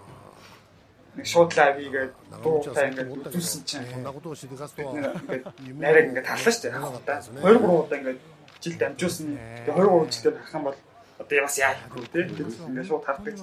[1.15, 5.15] нэг шууд лайв хийгээд 長 дуутай 渕は ингээд 思ったけど үзүүлсэн чинь こんなことをしでかすと бид は нэр
[5.15, 6.75] ингээд 夢 нарийг ингээд тарлаа шүү дээ.
[6.75, 8.19] Анх удаа 2 3 удаа ингээд
[8.59, 9.27] жилд амжуулсан.
[9.63, 10.75] Тэгээ 2 3 жилдээ харах юм бол
[11.18, 12.20] одоо бас яахгүй те?
[12.30, 13.34] Ингээд шууд хардаг.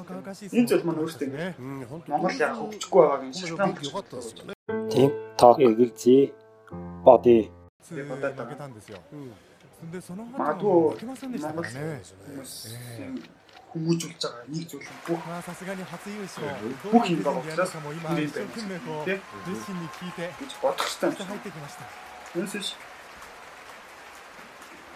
[0.51, 1.59] Энэ зүйл маань өөртөө ингээд
[2.07, 4.53] Монгол яг хөгжихгүй байгааг энэ шалтгаан болгож байна.
[4.91, 6.21] Тийм тоо эгэлзээ
[7.05, 7.37] боди.
[7.83, 8.69] Тийм бодоод байгаа.
[10.39, 10.75] Магадгүй
[11.43, 11.69] Монгол
[13.75, 15.19] хүмүүжүүлж байгаа нэг зүйл нь бүх
[16.95, 18.23] бүх юм байгаа учраас юм байна.
[19.03, 19.19] Тийм.
[19.43, 21.27] Мэдсиний хийдэ гэж бодох хэрэгтэй.
[22.39, 22.67] Энэ шиш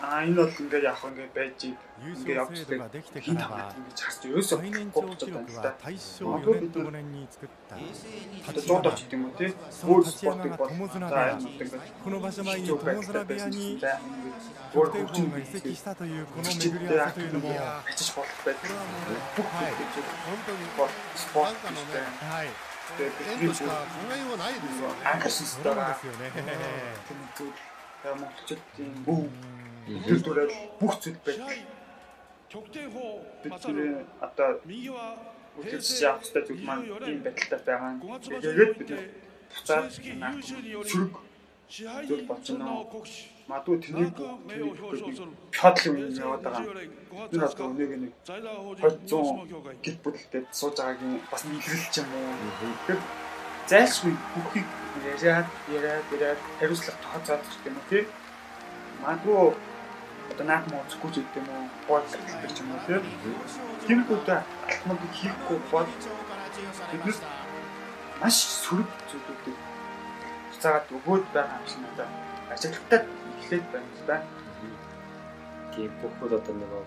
[0.02, 5.76] 아い너근데 야 근데 배지 이게 역시 기나가 자주 요새 꼭 쳤 다.
[5.84, 5.92] 아
[6.40, 6.88] 도 비도い
[8.64, 9.52] 저도 지지 못 해.
[9.84, 10.88] 볼 스포트 볼.
[11.04, 17.20] 자, 이거この場所前に友面部屋にい点本が移籍したといいこの巡り合わせ。
[17.20, 20.56] といいのも、これはもう、はい、本い。
[20.56, 20.64] に
[21.44, 21.92] なんかのね、
[22.24, 22.48] はい、
[23.36, 24.88] 縁としか考えようがないですいね。
[25.04, 26.08] なんかシスターい。
[28.02, 31.58] いやもうちょっと、うん Тэр төрөл бүх зүйл байдаг.
[33.44, 33.94] Бидний
[34.26, 34.50] одоо
[35.60, 37.94] үжилж явах хэрэгтэй зүйл маань ийм байдалтай байгаа.
[38.44, 38.92] Тэгээд бид
[39.52, 39.86] буцаад
[40.90, 41.16] зүрх
[42.08, 42.66] зүйл боцно.
[43.50, 44.18] Мадуу тэнийг
[45.60, 46.64] хатлын юм яваад байгаа.
[47.34, 52.34] Энэ одоо нэг нэг 200 гэр бүлтэй сууж байгаагийн бас илэрлж юм уу.
[52.86, 53.02] Тэгэхээр
[53.70, 54.70] зайлшгүй бүхийг
[55.06, 58.06] яриад яриад яриад хариуцлага тооцоод ирэх юм тийм.
[59.02, 59.54] Мадуу
[60.32, 61.66] Одоо наад муу зөвгүй ч гэдэг юм уу.
[61.88, 63.00] Бодлого гэдэг юм уу тий.
[63.88, 65.90] Тэр бүдэ алтмыг хийхгүй бол
[67.04, 67.20] бид
[68.22, 69.58] маш сөрөг зүйлүүдийг
[70.52, 72.12] буцаагаад өгөөд байгаа юм шиг надад
[72.54, 73.04] ажиглалтад
[73.40, 74.18] эхлээд байна л да.
[75.74, 76.84] Тийм бүхэл одоо нөгөө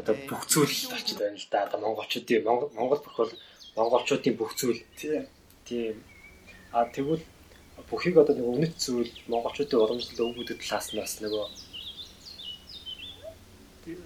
[0.00, 1.58] одоо бүх зүйл болчиход байна л да.
[1.66, 3.32] Одоо монголчуудын Монгол Монгол бүх бол
[3.76, 5.26] монголчуудын бүх зүйл Тийм.
[5.66, 5.94] тийм
[6.72, 7.24] а тэгвэл
[7.90, 11.44] бүхийг одоо нөгөө үнэт зүйл монголчуудын урамжлал өвгүүдэд талаас нь бас нөгөө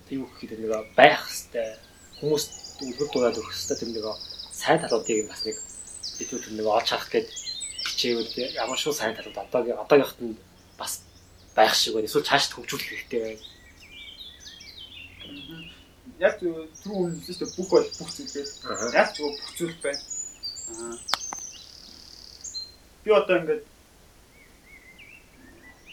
[0.08, 1.78] тийм үхэхэд нөгөө байх хэвээр
[2.18, 2.44] хүмүүс
[2.86, 4.14] үлгэр дураад өгөх хэвээр тэр нөгөө
[4.54, 5.56] сайн талуудыг бас нэг
[6.18, 7.28] бид тэр нөгөө олж харах гээд
[7.86, 10.38] хичээвэл ямар шүү сайн талууд одоогийн одоогийнхт нь
[10.78, 11.02] бас
[11.56, 12.06] байх шиг байна.
[12.06, 13.42] Эсвэл цаашд хөгжүүлэх хэрэгтэй байна.
[16.22, 18.46] Яг түр үн хэлсэн чинь бүх бол бүх зүйлээ
[18.94, 20.02] яг ч бүх зүйл байна.
[23.02, 23.62] Би одоо ингээд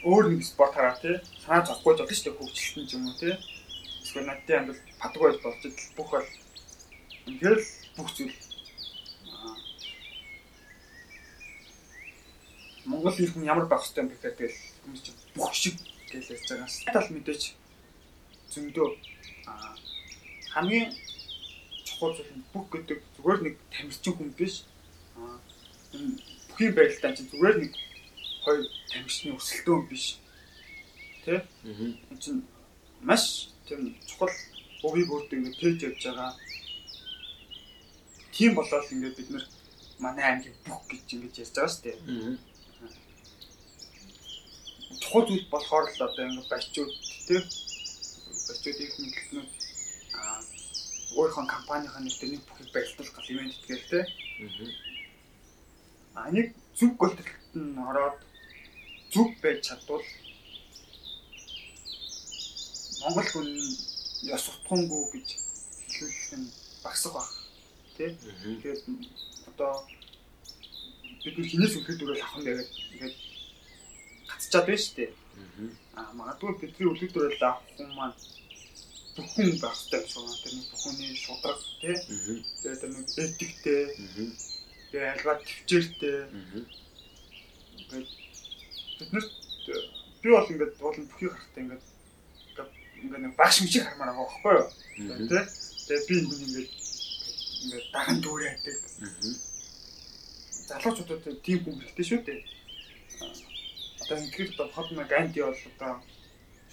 [0.06, 1.18] өөр нэг спорт хараа тий.
[1.42, 3.34] Санаа зовхгүй болно шүү дээ хөгжилтэн ч юм уу тий.
[4.10, 6.30] Эсвэл надтай амьдрал падаг байж болж идэл бүх бол
[7.30, 8.38] үнэхээр л бүх зүйл.
[12.90, 15.78] Монгол ирэх нь ямар байх хэвтэй юм бэ гэхээр хүмүүс чинь бүх шиг
[16.10, 16.70] гэж ярьж байгаа.
[16.90, 17.44] Тал мэдээж
[18.50, 18.88] зөндөө
[20.58, 20.90] хамгийн
[21.86, 24.66] чухал зүйл нь бүх гэдэг зүгээр нэг тамирчин хүн биш.
[26.50, 27.74] Бүхий байралтаа чинь зүгээр нэг
[28.42, 30.18] хоёр тамирчны өсөлтөө биш.
[31.30, 31.94] Мгм.
[32.10, 32.42] Энэ чинь
[33.06, 34.34] маш тийм чухал
[34.88, 36.32] өвийг өөртөө ингэ тээж явж байгаа.
[38.34, 39.46] Тийм болоод ингээд бид нэр
[40.04, 41.98] манай аймгийн бүх гэж ингэж ярьж байгаа шүү дээ.
[45.02, 46.94] Чухал зүйл болохоор л одоо ингэ барьчууд
[47.28, 47.44] тийм
[48.48, 49.50] барьчууд их мэдлэгнүүд
[50.18, 50.40] аа
[51.18, 54.08] өөрийнхөө компанийн нэртэй нэг бүхийг барилдах гал ивент итгээл тийм
[54.40, 54.72] Мгм.
[56.16, 58.18] а нэг зүг голтолт нь ороод
[59.12, 60.04] зүг байж чадвал
[63.02, 63.48] Монгол хүн
[64.36, 65.28] ёс утгангүй гэж
[65.92, 66.48] хэлүүлэх нь
[66.84, 67.30] багсах баг
[68.24, 68.62] Мгм.
[68.62, 68.82] тэгээд
[69.50, 69.74] одоо
[71.24, 73.16] бид нар хинээс дөрөв авах юм байгаад ингээд
[74.30, 75.70] гацчаад байна шүү дээ Мгм.
[75.96, 78.16] А магадгүй бидний үлдээдүүрэл авах хүн маань
[79.16, 79.52] бүхэн
[80.04, 80.40] гэсэн үг.
[80.44, 81.96] Тэр нэг бүхний шудраг тий.
[82.64, 83.84] Тэгээд нэг этиктэй,
[84.92, 86.18] тэгээд альва төвчээртэй.
[86.40, 86.62] Мгм.
[89.00, 89.26] Бид нар
[90.22, 91.84] би бол ингээд уулын бүхий харахтай ингээд
[93.04, 94.68] ингээд нэг багш мичиг хармаар байгаа байхгүй юу?
[95.30, 95.44] Тий.
[95.88, 96.70] Тэгээд би энэ ингээд
[97.64, 98.78] ингээд даган дүүрээдэг.
[100.70, 102.42] Залуучуудад тийм хүн хэрэгтэй шүү дээ.
[104.02, 105.94] Одоо ингээд одоо хотно ганди бол одоо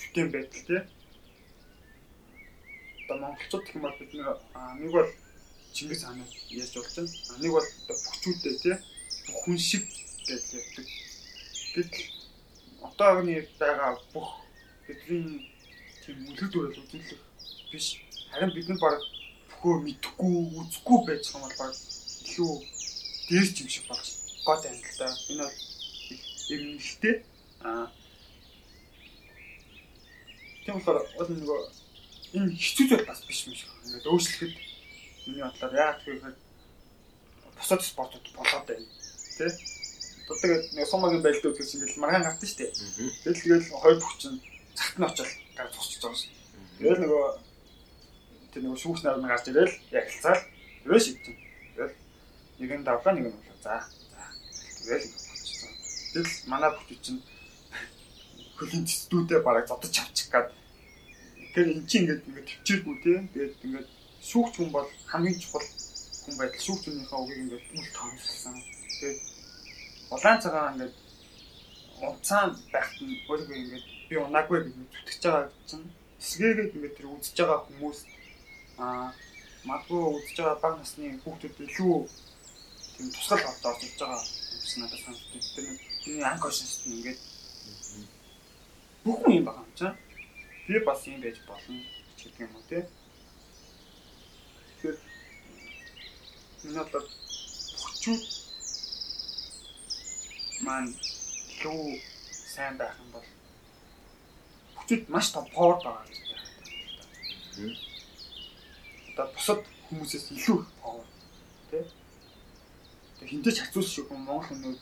[0.01, 0.83] шүтэн байдал тий.
[3.05, 4.27] Одоо монголчууд гэх юм бол бид нэг
[4.81, 5.11] нэг бол
[5.77, 7.41] Чингис хаанаас яаж болж байна.
[7.43, 8.77] Нэг бол бүхчүүдтэй тий.
[9.41, 9.85] Хүн шиг
[10.27, 10.87] гэж ярьдаг.
[11.75, 12.09] Гэтэл
[12.87, 14.29] одоогийн байгаа бүх
[14.87, 15.56] бидний
[16.07, 17.21] тийм үлгэр дуурайл үзүүлэх
[17.75, 17.99] биш.
[18.31, 19.03] Харин бид нар баг
[19.51, 21.75] бүхөө мэдхгүй, үзэхгүй байж байгаа юм бол баг
[22.31, 22.53] илүү
[23.27, 24.07] дээрч юм шиг болж
[24.47, 25.09] гот байна л да.
[25.31, 25.59] Энэ бол
[26.55, 27.15] юм ихтэй.
[27.67, 27.91] Аа.
[30.63, 31.61] Тийм болохоор бол нөгөө
[32.39, 33.71] энэ хэцүү зүйл бас биш юм шиг.
[33.83, 34.55] Ингээд өөрчлөхөд
[35.27, 36.39] миний бодлоор яа гэхээр
[37.59, 38.87] бусад спортууд болоод байна.
[39.39, 39.51] Тэ?
[40.27, 42.71] Одоо тэгээд нэг сумагийн байлдаа чинь ингээд маргаан дээ.
[42.71, 43.11] Мгм.
[43.27, 44.39] Тэгэл тэгэл хоёр бүх чинь
[44.79, 46.33] цагт нь очоод гар байгаа шүү.
[46.79, 47.25] Тэгэл нөгөө
[48.53, 50.43] тэр нөгөө шүүх нар нь гарч ирэл яг хэлцаал
[50.85, 51.37] тэрөө шийдсэн.
[51.77, 51.95] Тэгэл
[52.61, 53.57] нэг нь давлаа нэг нь болоо.
[53.65, 53.75] За.
[54.85, 55.73] Тэгэл болчихсон.
[56.13, 57.21] Тэгэл манай бүч чинь
[58.57, 60.53] хөлийн төстүүдээ бараг зодож авчих гад.
[61.53, 63.17] Тэгэхээр эн чинь ингээд ингээд төвчээргүй тий.
[63.33, 63.89] Тэгээд ингээд
[64.29, 65.69] шүүгч хүн бол хамгийн чухал
[66.25, 68.57] хүн байдал шүүгч хүнийхээ үгийг ингээд үл тоомсон.
[69.01, 69.21] Тэгээд
[70.13, 70.95] улаан цагаан ингээд
[72.05, 75.87] унцаан байхад нь өөрийгөө ингээд би унаагүй гэж зүтгэж байгаа чинь
[76.23, 77.99] эсгээгээд ингээд тэр үзэж байгаа хүмүүс
[78.83, 79.09] аа
[79.69, 81.97] магадгүй үзэж байгаа бага насны хүүхдүүд илүү
[82.95, 84.23] тийм тусгал орж орж иж байгаа
[84.63, 85.45] гэсэн надад санагдав.
[85.55, 85.67] Тэр
[86.07, 87.21] миний unconscious нь ингээд
[89.05, 89.99] бүх юм байгаа юм чинь.
[90.67, 91.77] Би бас юм байж болно
[92.19, 92.79] гэдэг юм уу те.
[94.67, 94.99] Тэгэхээр
[96.63, 97.07] миний бодлоор
[97.81, 98.23] хүчүүд
[100.65, 100.91] маань
[101.53, 101.83] илүү
[102.55, 103.36] сайн байх юм бол
[104.87, 107.75] хүчүүд маш том power байгаа гэж байна.
[109.11, 109.61] Одоо бусад
[109.91, 111.05] хүмүүсээс илүү их power
[111.71, 111.83] тий.
[113.19, 114.79] Тэг хинтэж хацуус шиг Монгол хүмүүс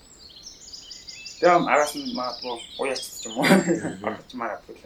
[1.41, 3.49] Тэгм араас нь магадгүй уяач ч юм уу.
[3.49, 4.85] Аргач магадгүй л.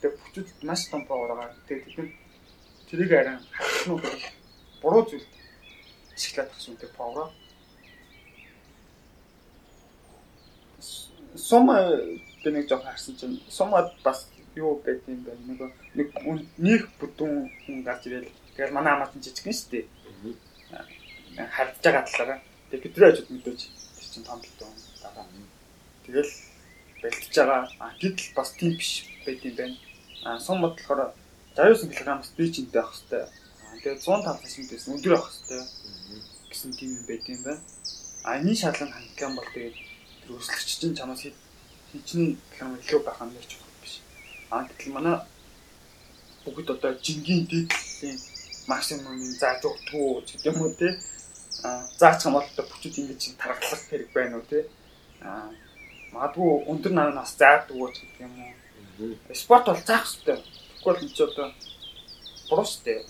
[0.00, 1.56] Тэг бүчүүд маш том power байгаа.
[1.68, 2.12] Тэг тэд
[2.92, 4.04] тэрийг арай хатнууд
[4.84, 5.26] буруу зүйл
[6.12, 7.32] ашиглаад тах юм тэг power.
[11.36, 11.72] Сум
[12.44, 14.28] би нэг жоох харсан чинь сумад бас
[14.58, 15.32] юу байт юм бэ?
[15.46, 15.60] Нэг
[15.94, 16.08] нэг
[16.58, 18.26] нэг бүдүүн хүн гарч ирэл.
[18.26, 19.84] Тэгэхээр манай амаат нь жижиг шүү дээ.
[21.54, 22.40] Хардж байгаа талаараа.
[22.70, 25.26] Тэг бидний ажид мэдээж тэр чинь том бүдүүн байгаа.
[26.04, 26.32] Тэгэл
[27.02, 27.62] бэлтэж байгаа.
[27.78, 29.76] А гэтэл бас тийм биш байт юм байна.
[30.26, 31.14] А сум бод болохоор
[31.54, 33.30] 69 кг-аас би ч энтэй авах хэвээр.
[33.82, 35.66] Тэгээд 105 цэсэнтэйс өндөр авах хэвээр
[36.50, 37.62] гэсэн тийм юм байт юм байна.
[38.26, 39.76] А энэ шалган хангах юм бол тэгээд
[40.22, 43.67] тэр өсөлтч чинь чамаас хичнээн км илүү байх нь ч биш.
[44.50, 45.16] А гэтэл манай
[46.44, 48.18] бүгд одоо жингийн дээдлийн
[48.70, 50.88] максимумын зааж өгдгүү гэдэг юм уу те.
[51.64, 54.64] А заач юм бол одоо бүчүүд ингэж тархалах хэрэг байна уу те.
[55.20, 55.52] А
[56.12, 58.52] магадгүй өндөр навнаас заадаг уу гэдэг юм уу.
[59.36, 60.38] Спорт бол заах хэрэгтэй.
[60.84, 61.52] Бол энэ ч одоо
[62.48, 63.00] буруу дээ.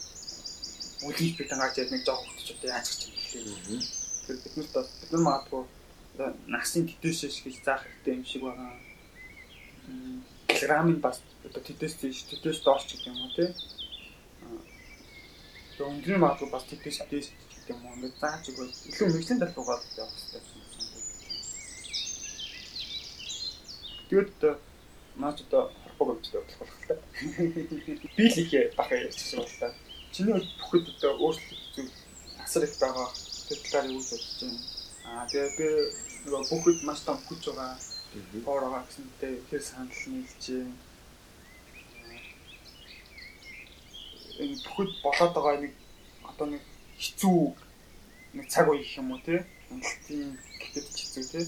[1.07, 3.83] Үлгийж бид ангааж яд нэг жоох хөтч одоо яаж гэж юм хэлээ.
[4.27, 5.65] Тэр биднэрт бол бид нар магадгүй
[6.51, 8.75] насын тэтэшээс гэж заах хэрэгтэй юм шиг байгаа.
[10.49, 13.51] Килограмын бас одоо тэтэс тийш тэтэс доош ч гэдэг юм уу тий.
[15.77, 19.55] Тэгээ өндрийн магадгүй бас тэтэс тэтэс гэдэг юм уу ингээд зааж өгвөл илүү мэрэгчлийн тал
[19.57, 20.89] руугаа явах хэрэгтэй юм шиг
[24.09, 24.41] Тэгээд
[25.21, 26.95] наач одоо хорпог өвчтэй болох та.
[28.17, 29.69] Би л их бах бол та.
[30.13, 31.93] Чиний бүхэд одоо өөрчлөлт зүйл
[32.41, 33.09] асар их байгаа.
[33.49, 34.61] Тэр талаар юу бодож байна?
[35.05, 35.67] Аа тэгээ би
[36.25, 37.77] нөгөө бүхэд маш том хүч байгаа.
[38.45, 40.75] Хоороо гэсэнтэй тэр санал нийлж байна.
[44.43, 45.75] Энэ бүхэд болоод байгаа нэг
[46.31, 46.63] одоо нэг
[47.03, 47.41] хэцүү
[48.37, 49.37] нэг цаг үе гэх юм уу те?
[49.71, 51.41] Амлалтын гэхэд ч хэцүү те?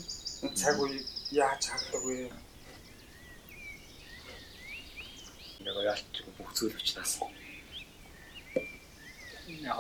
[0.45, 2.31] Энэ цаг үеийг яаж хаддаг вэ?
[5.61, 7.13] нэг яалч бүх зүйлвч таас.
[9.61, 9.77] Яг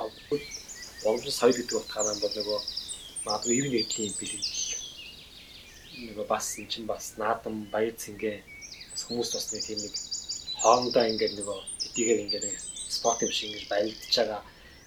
[1.04, 2.60] боломжтой соёл гэдэг утгаараа бол нөгөө
[3.24, 4.42] магадгүй ивэн нэгдлийн бэлэг
[6.08, 8.32] нөгөө бас эн чинь бас наадам баяр цэнгэ
[9.06, 9.94] хүмүүс бас нэг тийм нэг
[10.62, 12.58] хоорондоо ингээд нөгөө хэдийгээр ингээд нэг
[12.96, 14.42] спорт юм шиг ингээд баярлаж байгаа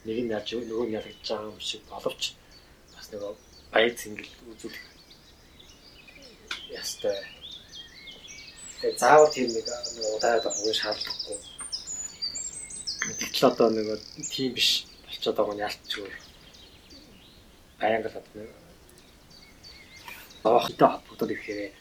[0.05, 2.24] нэг нь яаж нөгөө нь ялгаж байгаа юм шиг боловч
[2.95, 3.34] бас нөгөө
[3.74, 4.86] баяр цэнгэл үзүүлэх
[6.78, 7.18] ястай
[8.84, 9.64] Тэгээ заавал тийм нэг
[10.11, 11.39] удаад авах шаардлагагүй.
[13.16, 13.88] Гэтэл одоо нэг
[14.28, 16.11] тийм биш болчиход байгаа нь ялцгүй.
[17.80, 18.62] Баян гал одоо
[20.44, 21.72] Авахтай холбогдоод ирэхээр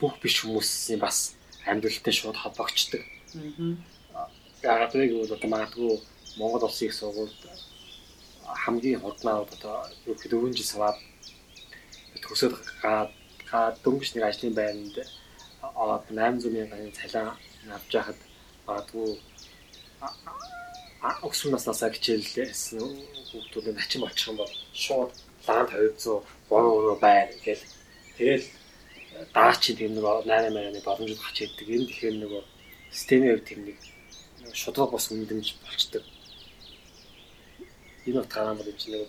[0.00, 1.34] бүх биш хүмүүсийн бас
[1.64, 3.02] амьдралтай шууд холбогддог.
[4.14, 4.28] Аа.
[4.62, 6.00] Яг гэвэл одоо магадгүй
[6.38, 7.40] Монгол улсын их сургуульд
[8.64, 9.76] хамгийн хурднаа одоо
[10.06, 10.98] юу гэхэд өвөн жил саваад
[12.24, 14.96] төсөөд гаад дөнгөж нэг ажлын байранд
[15.62, 17.32] аваад 800 мянган цалин
[17.76, 18.18] авч яхад
[18.66, 19.10] магадгүй
[21.28, 22.80] өсвөр наснасаа хичээлсэн
[23.30, 24.52] хүүхдүүд нь ачин болчих юм бол
[24.84, 25.12] шууд
[25.46, 27.64] лаанд 200 3 байр гэл
[28.16, 28.46] тэгэл
[29.34, 31.66] даачи тийм нэг 8 мянганы боломжууд хач яддаг.
[31.68, 32.42] Энэ тэгэхээр нөгөө
[32.92, 33.78] системийн тийм нэг
[34.60, 36.04] шудраг бос үнэмж болчдөг.
[38.06, 39.08] Энэ утгаараа бол энэ нэг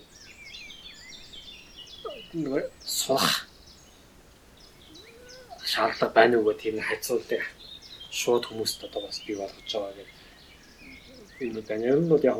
[2.44, 3.50] нөгөө сулах
[5.72, 7.42] шаардлага байна уу гэх тийм хайцуулдаг
[8.10, 10.10] шууд хүмүүст одоо бас бий болгож байгаа гэх
[11.40, 11.84] юм байна.
[11.90, 12.38] Ер нь бол яг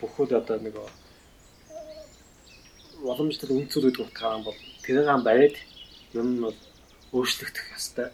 [0.00, 0.76] бүхэл одоо нэг
[3.02, 5.56] боломжтой үнцүүд утгаараа бол тэрэн бариад
[6.18, 6.58] ер нь бол
[7.16, 8.12] өөрчлөгдөх хэвээр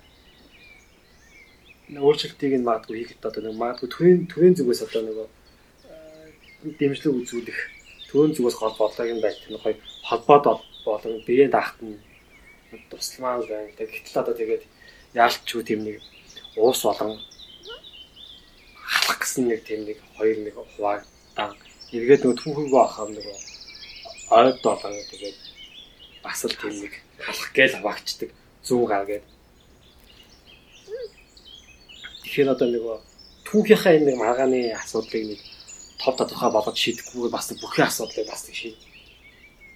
[2.05, 5.18] өөрчлөлтийг нь магадгүй хийхэд одоо нэг магадгүй төрийн төрийн зүгээс одоо нэг
[6.80, 7.61] дэмжлэг үзүүлэх
[8.09, 9.78] төрийн зүгээс гол бодлогыг нь байж тэр хоёр
[10.09, 10.45] холбоод
[10.85, 12.01] болон биеэ даахт нь
[12.91, 13.70] тусламаа байна.
[13.76, 14.62] Гэтэл одоо тэгээд
[15.12, 16.01] яалч юу тийм нэг
[16.57, 17.20] уус болон
[18.89, 21.53] халах гэсэн нэг тийм нэг хоёр нэг хуваагдан
[21.97, 23.26] эргээд нөгөө түүхийгөө ахаа нэг
[24.39, 25.39] ойд болон тэгээд
[26.24, 26.93] бас л тийм нэг
[27.24, 28.30] халах гээл хаваагчдаг
[28.66, 29.24] зүү гар гээд
[32.35, 32.97] Тэгэхээр одоо нөгөө
[33.47, 35.41] түүхийнхаа энэ нэг маргааны асуудлыг нэг
[36.03, 38.78] тов тодорхой болгож шийдэхгүй бас нэг бүхий асуудлыг бас нэг шийд.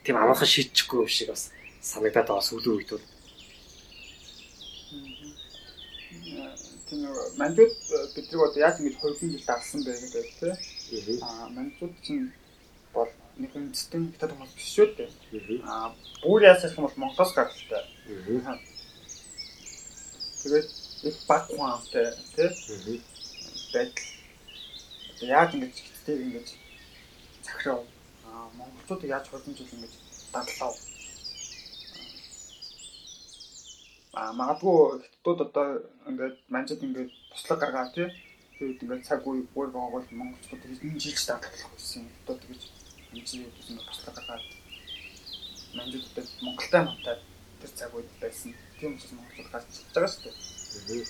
[0.03, 3.07] Тийм амархан шийдчихгүй юм шиг бас санагдаад байгаа сүүлийн үед бол.
[6.91, 7.75] тийм нэг манжууд
[8.17, 11.23] бидрэг одоо яаж ингэж хоёрын жил дарсан бэ гэдэг тийм.
[11.23, 12.33] Аа манжууд чинь
[12.91, 15.63] бол нэг үндэстэн хятад хүмүүс биш шүү дээ.
[15.63, 17.85] Аа бүр яасан юм бол Монголоос гаралтай.
[20.43, 20.69] Тэгээд
[21.09, 23.03] их баг хуамтай тийм
[23.73, 24.07] байдал.
[25.23, 26.49] Яаж ингэж хиттэй ингэж
[27.47, 27.87] захирав.
[28.27, 29.93] Аа монголчуудыг яаж хоёрын жил ингэж
[30.35, 30.75] дадлаа.
[34.19, 35.69] Аа магадгүй хятадууд одоо
[36.11, 38.09] ингээд манжид ингээд туслаг гаргаад тий
[38.59, 42.03] тэгээд ингээд цаг үе бүр байгаа бол монголчууд хэдэн жилч дадлах байсан.
[42.27, 42.63] Одоо тэгэж
[43.11, 44.45] хэмжээ гэсэн туслаг гаргаад
[45.77, 47.17] манжид одоо Монголтай хамтаа
[47.61, 48.55] тэр цаг үед байсан.
[48.79, 50.33] Тийм учраас монголчууд гарч чадж байгаа шүү
[50.87, 51.05] дээ.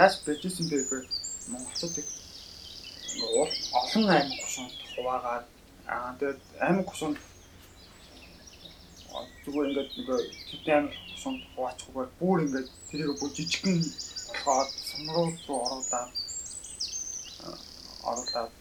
[0.00, 1.04] Яаж бэжсэн бэ гэхээр
[1.52, 2.06] монголчуудыг
[3.80, 5.46] олон аймаг гушуунд хуваагаад
[5.86, 7.18] аа тэгээд аймаг гушуунд
[9.44, 10.18] зүгээр ингээд нөгөө
[10.48, 13.78] тэдний аймаг гушуунд хуваачихгүйгээр бүр ингээд тэрийг бүр жижигхэн
[14.28, 16.10] болохоод сумрууд руу оруулаад
[18.10, 18.52] оруулаад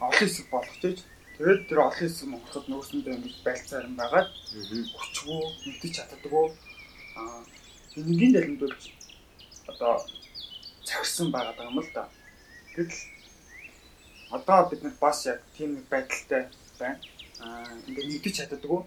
[0.00, 1.04] олон хэсэг болгочих.
[1.36, 4.28] Тэгээд тэр олон хэсэг монголчууд нөөсөндөө ингэж байлцаар юм байгаад
[5.00, 6.46] өчгөө мэдчих чаддаггүй
[7.20, 7.44] аа
[7.96, 8.82] энэгийн дэлгэмдүүлж
[9.72, 9.92] одоо
[10.88, 12.08] цагсан байгаа юм л да.
[12.74, 12.96] Тэгэл
[14.36, 16.42] одоо бид нар бас яг тийм нэг байдалтай
[16.80, 17.00] байна.
[17.40, 18.80] Аа ингээд нэгдэж чаддаггүй.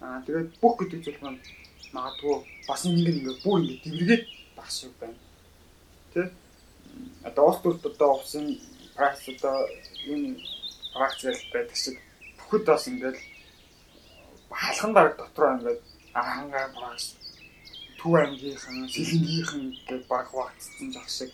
[0.00, 1.40] Аа тэгээд бүх гэдэг зүйл маань
[1.96, 2.36] магадгүй
[2.68, 4.24] бас нэг ингээд бүр ингээд дэвргээд
[4.56, 5.18] багш шиг байна.
[6.12, 6.32] Тэ?
[7.28, 8.46] Одоо уус төрт одоо усын
[8.96, 9.56] пракс одоо
[10.12, 10.38] энэ
[10.94, 11.96] практикэл байдаг шиг
[12.38, 13.18] бүхэд бас ингээд
[14.50, 15.80] халхан дараг дотроо ингээд
[16.20, 17.06] архангаа пракс
[18.00, 21.30] Төв аймгийнхан, Сэлэнгийнхэн гэж баг хуваагдсан жах шиг.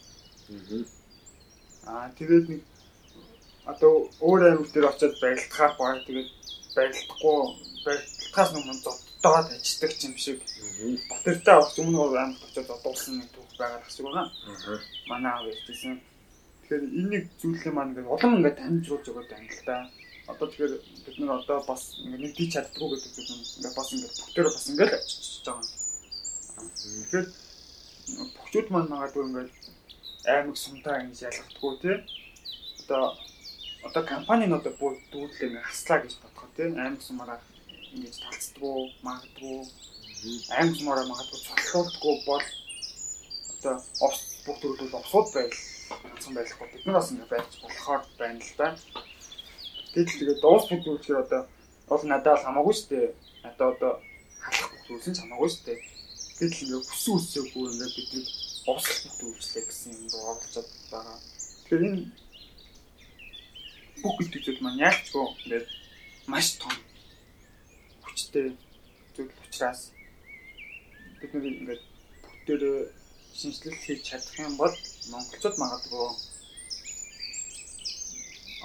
[1.87, 2.63] Аа тэгээд нэг
[3.71, 6.31] одоо өөр аймаг дээр очиод барилдахаар баг тэгээд
[6.75, 7.39] барилдахгүй
[7.87, 10.39] барилдахаас өмнө зоддоод ажилладаг юм шиг.
[11.11, 14.25] Батэртай авах өмнө аймагт очиод зодуулсан нэг төв байгаа шиг байна.
[15.07, 16.03] Манай аав ярьжсэн.
[16.67, 19.77] Тэгэхээр энэ нэг зүйлээ маань ингээд улам ингээд танилцуулж өгöd байна л да.
[20.27, 20.75] Одоо тэгэхээр
[21.07, 24.93] бид нар одоо бас ингээд нэгдэж чаддгүй гэдэг зүйл ингээд бас ингээд бүгдээр бас ингээд
[24.99, 25.87] очиж байгаа юм
[26.57, 27.27] Тэгэхээр
[28.35, 29.51] бөхчүүд маань магадгүй ингээд
[30.35, 31.97] аймаг сумтаа ингэж ялгахдаггүй тий.
[32.83, 33.03] Одоо
[33.87, 37.39] одоо компани нь одоо бүр дүүдлээ ингэ хаслаа гэж бодоход тий аймаг сумаараа
[37.95, 39.59] ингэж талцдаггүй магадгүй
[40.59, 42.47] аймаг сумаараа магадгүй цоглуулдаггүй бол
[43.55, 43.75] одоо
[44.45, 45.55] бүх төрөл овсууд байл
[45.91, 48.69] ганцхан байхгүй бид нар бас ингэ байж болохоор байна л да.
[49.95, 51.43] Гэтэл тэгээд дуус төрөлөөр одоо
[51.89, 53.09] бол надад хамаагүй шүү дээ.
[53.45, 53.93] Надад одоо
[54.43, 55.81] халах төрөлсөн ч хамаагүй шүү дээ
[56.37, 58.25] Тэгэл ингээ хүссэн үсээгүй ингээ бидний
[58.69, 61.17] овсолт үйлчлээ гэсэн юм руу оролцоод байгаа.
[61.65, 62.01] Тэгэхээр энэ
[64.05, 65.67] бүх гэдэг зүйл маань яалчгүй ингээд
[66.29, 66.77] маш том
[68.05, 68.47] хүчтэй
[69.17, 69.81] зүйл учраас
[71.25, 71.83] бид нэг ингээд
[72.21, 72.81] бүгдээрээ
[73.39, 74.75] шинжилэл хийж чадах юм бол
[75.13, 76.09] монголчууд магадгүй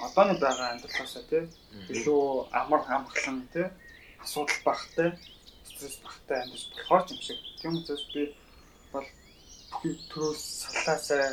[0.06, 1.44] одооны байгаа амьдралаасаа тий
[1.94, 2.22] илүү
[2.60, 3.66] амар амгалан тий
[4.24, 5.08] асуудал багтай
[5.68, 7.38] стресс багтай амьд болохоор юм шиг.
[7.60, 8.22] Тийм учраас би
[8.92, 9.06] бол
[9.70, 11.26] бүхий төрөөс саллаасаа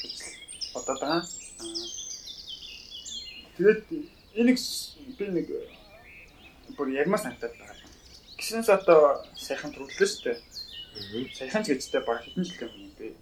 [0.00, 0.16] гэж
[0.74, 1.22] бодоод байгаа.
[3.56, 3.82] Тэгээд
[4.40, 4.58] энийг
[5.18, 5.48] би нэг
[6.76, 7.78] бүр ягмаа санагдаад байгаа.
[8.38, 9.02] Гисэн одоо
[9.46, 10.38] сайхан төрүүллээ шүү дээ.
[10.94, 13.14] Сайхан ч гэжтэй баг хэдэн жил юм би.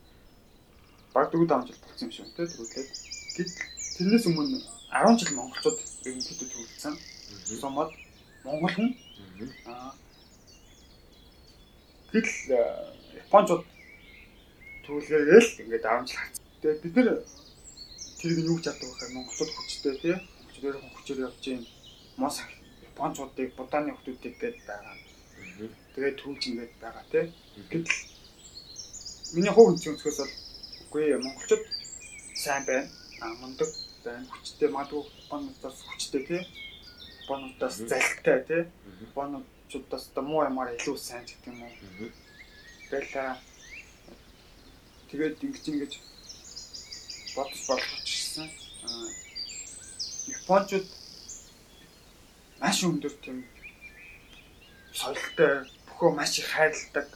[1.15, 2.91] Баг дөрөв давж жил болсон юм шиг үнтэй төрүүлээд.
[3.37, 3.51] Гэт
[3.97, 4.61] тэрнээс өмнө
[4.93, 6.95] 10 жил монголчууд ерөнхийдөө төрүүлсэн.
[7.61, 7.91] Сумад
[8.45, 8.91] монгол хүн
[9.65, 9.97] аа
[12.13, 12.29] Тэгэл
[13.25, 13.65] Японууд
[14.85, 16.45] төвлөрөөл ингээд 10 жил хацсан.
[16.61, 17.09] Тэгээд бид нэр
[18.21, 20.17] тэрийг юу гэж чаддаг вэ гэхээр монголчууд хүчтэй тий.
[20.21, 21.65] Монголчууд хүчээр явж юм.
[22.21, 22.37] Мос
[22.85, 24.97] Японуудыг Буданы хүмүүсийг гээд байгаа.
[25.97, 27.25] Тэгээд төвж ингээд байгаа тий.
[27.57, 27.85] Гэтэл
[29.35, 30.33] миний хувь өнцгөөс бол
[30.89, 31.65] үгүй монголчууд
[32.35, 32.89] сайн байна.
[33.21, 33.69] А мундаг
[34.05, 34.27] байна.
[34.33, 36.43] Хүчтэй магадгүй Японуудаас хүчтэй тий.
[37.25, 38.63] Японуудаас залхитай тий.
[39.15, 42.11] Монголчуудаас одоо муу ямаар илүү сайн гэдэг юм уу.
[42.91, 43.37] Тэгэл
[45.09, 45.93] тэгээд ингэж ингэж
[47.37, 48.49] бодож болгочихсон.
[50.41, 50.89] Япончууд
[52.61, 53.39] маш өндөр тийм
[54.93, 57.09] соёлтой бүхөө маш их хайрладаг.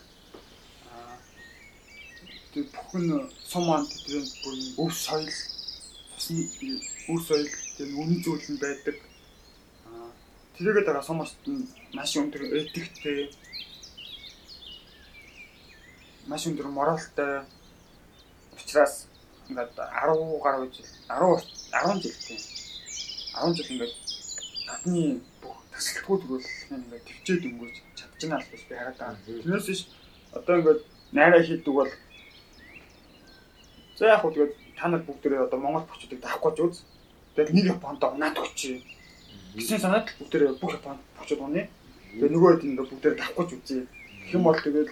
[2.57, 5.29] Тэгээд бүхэн сум маань тэдний бүр өв соёл,
[6.17, 6.41] цусны
[7.13, 7.45] өв соёл
[7.77, 8.97] тийм үнэн зүйл нь байдаг.
[10.57, 13.29] Тэрийгээ дараа сумаст нь маш өндөр этиктэй
[16.25, 17.45] маш өндөр моралтай.
[18.57, 19.05] Учраас
[19.53, 21.45] ингээд 10 гаруй жил 10
[21.77, 22.41] 10 жил тийм.
[23.37, 23.95] 10 жил ингээд
[24.65, 29.21] гадны бүх тасалтгүй төрөл ингээд төвчээд өнгөрч чадчихна л гэж би хараад байгаа.
[29.45, 29.83] Тэрнээс биш
[30.33, 30.81] одоо ингээд
[31.13, 31.93] найраа хийдэг бол
[33.97, 36.77] за яг хөө тэгээд та нар бүгдээрээ одоо Монгол бочдыг даахгүй ч үз.
[37.33, 38.77] Тэгээд нэг Японд унаад өгчээ.
[39.57, 41.67] Гэсэн санаад бүгдээрээ бүх Японд бочод унаа.
[42.13, 43.83] Тэгээд нөгөө хэд ингээд бүгдээрээ даахгүй ч үзье.
[44.29, 44.91] Гэх юм бол тэгээд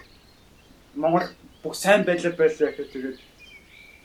[0.97, 1.27] Монгол
[1.61, 3.17] бүх сайн байлаа байлаа гэхэд тэгээд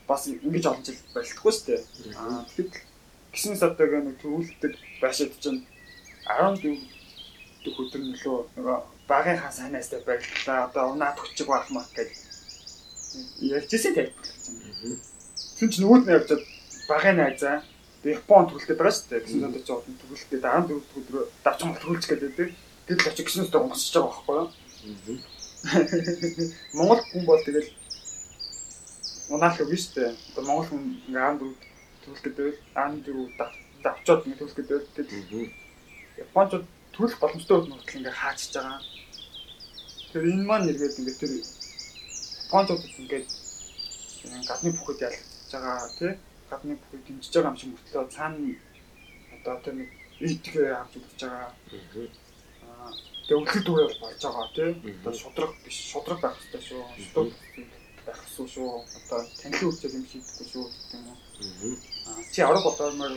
[0.09, 1.81] бас ингэж олон жил байлтахгүй шүү дээ.
[2.21, 2.73] Аа тэгэхэд
[3.33, 5.65] гисэн саддаг нэг төвлөлдөг байшаад чинь
[6.27, 6.77] 14
[7.65, 8.79] дэх өдөр нөлөө нөгөө
[9.09, 10.69] багийнхаа сайнастай байлаа.
[10.69, 12.11] Одоо унаад өчиг байх мах гэж
[13.41, 14.11] ярьжсэн тийм.
[14.81, 16.43] Түн ч нөгөөд нь явжаад
[16.89, 17.57] багын найзаа
[18.01, 19.25] Япон төрөлтэй байгаа шүү дээ.
[19.29, 22.57] Гэсэн ч одоо төрөлтэй 14 өдөр давч мал төрүүлж гэдэг.
[22.89, 24.49] Тэгэл очиж гисэн өстө гонгосч байгаа байхгүй юу?
[26.81, 27.69] Монгол хүн бол тэгэл
[29.29, 30.17] унаалах үг шүү дээ.
[30.33, 31.61] Одоо Монгол хүн ингээ 14
[32.09, 32.57] төрөлтэй байвал
[33.05, 35.53] 14 давчаад ингээ төрөлтэй байвал тэгэл
[36.25, 36.65] Японууд
[36.97, 38.81] төрөх боломжтой үед нутал ингээ хаачж байгаа.
[40.13, 41.33] Тэр энэ маань эргээд ингээ тэр
[42.49, 43.23] Японууд ингээ
[44.49, 46.13] гадны бүхэд ялцж байгаа тий
[46.51, 48.49] гадны бүхэд дэмжиж байгаа юм шиг мөртлөө цаана
[49.37, 49.91] одоо тэр нэг
[50.21, 51.53] итгэ авч үзэж байгаа.
[52.67, 52.93] Аа
[53.25, 54.71] тэгээ үлгэр дүүрээ болж байгаа тий.
[55.01, 56.83] Одоо шудраг биш шудраг байх хэрэгтэй шүү.
[57.07, 57.29] Шудраг
[58.07, 58.71] байх хэрэгтэй шүү.
[58.99, 61.77] Одоо танхи үсэг юм шийдэхгүй шүү гэдэг юм уу.
[62.09, 63.15] Аа чи арга бодоомоор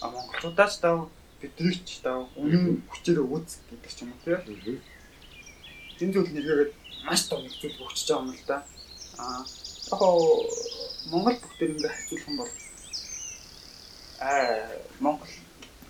[0.00, 0.98] а монголчуудаач тав
[1.42, 4.78] бидрийч тав үнэн хүчээр үүс гэдэг ч юм уу тий.
[6.00, 6.72] Энэ зүйл нэргээд
[7.04, 8.64] маш том зүйл өгч байгаа юм л да.
[9.18, 9.42] Аа
[9.90, 10.02] яг
[11.10, 12.52] Монгол бүгдээр ингээ хацуулах юм бол
[14.20, 14.68] аа
[15.00, 15.32] Монгол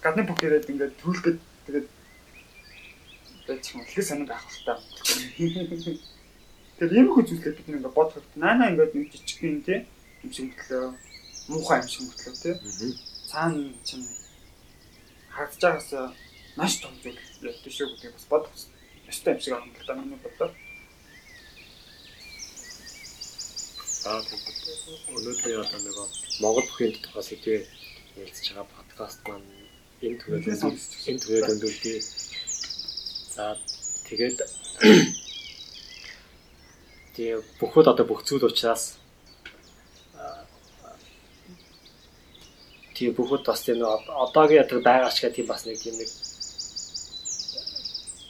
[0.03, 1.89] гадны бүгдээрээ ингээ төрүүлгээд тэгээд
[3.47, 5.99] байж юм их сонир байх хэрэгтэй.
[6.79, 9.83] Тэр ийм их зүйлээ бид ингээ бодоход наана ингээ нэг жижиг юм тий
[10.23, 10.95] юм шиг мөртлөө
[11.51, 12.95] муухай юм шиг мөртлөө тий
[13.27, 14.07] цаана чинь
[15.35, 16.15] харагдаж байгаас
[16.57, 18.55] маш том зүйл яддаг шүү гэдгийг бас бодох
[19.11, 20.53] ёстой юм шиг байна л да миний бодлоор.
[24.09, 24.25] Аа
[25.17, 25.97] өнөөдөр одоо нэг
[26.41, 27.65] Монгол бүхийн тухай сэдвээр
[28.17, 29.49] ярилцж байгаа подкаст маань
[30.01, 30.65] энэ түрээд
[31.09, 31.99] энэ түрээд өндөрдөө
[33.37, 33.45] за
[34.09, 34.39] тэгээд
[37.15, 38.97] тэгээ бүхэл одоо бүх зүйл учраас
[42.97, 43.85] тийм бүхэл бас тийм
[44.25, 46.11] одоогийн яг байгаа шиг тийм бас нэг тийм нэг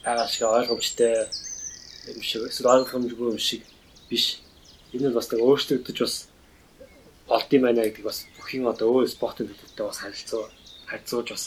[0.03, 1.15] байгаа шиг ойлгомжтой
[2.11, 3.63] юм шиг эсвэл ойлгомжгүй юм шиг
[4.11, 4.43] биш
[4.95, 6.15] энэ нь бас нэг өөрчлөгдөж бас
[7.29, 10.49] болд юм байна гэдэг бас бүхин одоо өөр спортын төлөвтэй бас харилцаа
[10.89, 11.45] харьцуулж бас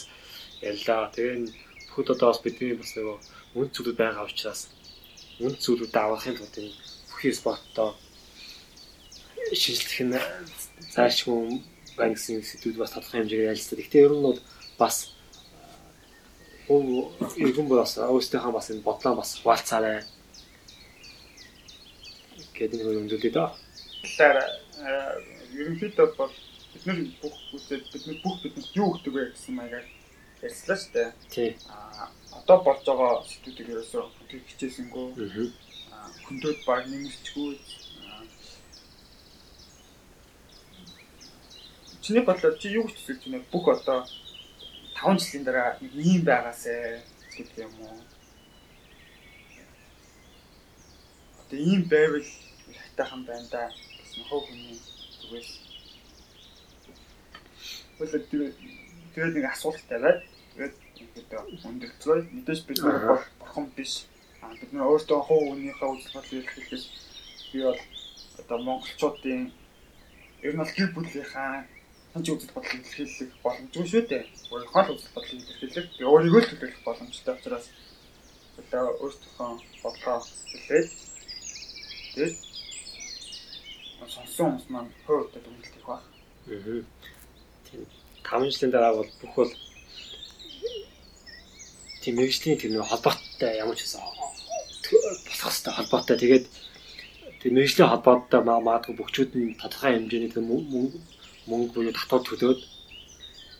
[0.62, 1.10] ярьлаа.
[1.10, 1.50] Тэгээ
[1.90, 3.06] бүхэд одоо бас бидний бас нэг
[3.58, 4.70] үнд зүйлүүд байгаа учраас
[5.42, 6.72] үнд зүйлүүд авахын тулд энэ
[7.10, 7.88] бүхий спортоо
[9.50, 10.16] шинжлэх нь
[10.94, 11.60] заашгүй
[11.98, 13.78] байна гэсэн сэдвүүд бас тодорхой хэмжээгээр ярилцдаг.
[13.82, 14.40] Гэхдээ ер нь бол
[14.78, 14.96] бас
[16.70, 20.06] иргэн бол бас өөрсдийнхөө бас энэ бодлоо бас хуваалцаарай
[22.56, 23.48] гэдэг нэг өндөрлөе доо.
[24.02, 24.38] Тэгэхээр
[25.60, 26.32] ерөнхийдөө бол
[26.72, 29.86] бид нар бүх үзээд бид нар бүх бидэнд юу өгдөг вэ гэсэн маягаар
[30.46, 31.08] ярьслаа шүү дээ.
[31.34, 31.50] Тий.
[31.68, 35.06] Аа одоо болж байгаа сэдвүүдийг ерөөсөө бүтээх хичээсэнгөө
[35.94, 37.50] аа хөндөд баг нэмэрчгүй
[42.02, 43.46] Чиний бодлоор чи юу гэж хэлж байна?
[43.52, 44.02] Бүх одоо
[44.98, 46.74] 5 жилийн дараа нэг ийм байгаасэ
[47.30, 48.11] гэдэг юм уу?
[51.52, 52.24] Одоо ийм байвал
[52.80, 53.68] хайтаахан байна да
[54.00, 54.80] гэсэн хов хүний
[55.20, 55.50] зүгээс.
[57.98, 58.20] Хөлөө
[59.12, 60.24] тэгээд нэг асуулт тавиад
[60.56, 61.30] тэгээд ингээд
[61.68, 64.08] өндөрцгөө мэдээж бид нар бол бурхан биш.
[64.40, 66.84] А бид нар өөртөө хүнийхээ үзэл бодлыг хэлэхэд
[67.52, 67.80] би бол
[68.40, 69.52] одоо монголчуудын
[70.40, 71.68] ер нь бол гэр бүлийнхаа
[72.16, 74.24] хэн ч үзэл бодлыг илэрхийлэх боломжгүй шүү дээ.
[74.48, 76.00] Өөрийнхөө л үзэл бодлыг илэрхийлэх.
[76.00, 77.66] Өөрийгөө л төлөөлөх боломжтой учраас
[78.56, 79.50] одоо өөртөөхөө
[79.84, 81.01] бодлоо хэлээд
[82.12, 82.36] тэгээд
[84.12, 84.90] сонссон хүмүүс маань
[85.40, 86.02] дүгнэлт их баг.
[86.52, 86.84] Аа.
[87.66, 87.80] Тийм
[88.24, 89.52] 5 жилийн дараа бол бүх бол
[92.02, 94.32] тийм мэрэгжлийн тийм нэг холбоотой ямар ч байсан болох
[94.84, 96.16] хэвээр холбоотой.
[96.20, 96.46] Тэгээд
[97.40, 100.46] тийм мэрэгжлийн холбоотой маадгүй бүгчүүд нь тодорхой хэмжээний тийм
[101.48, 102.60] мөнгө буюу татвар төлөөд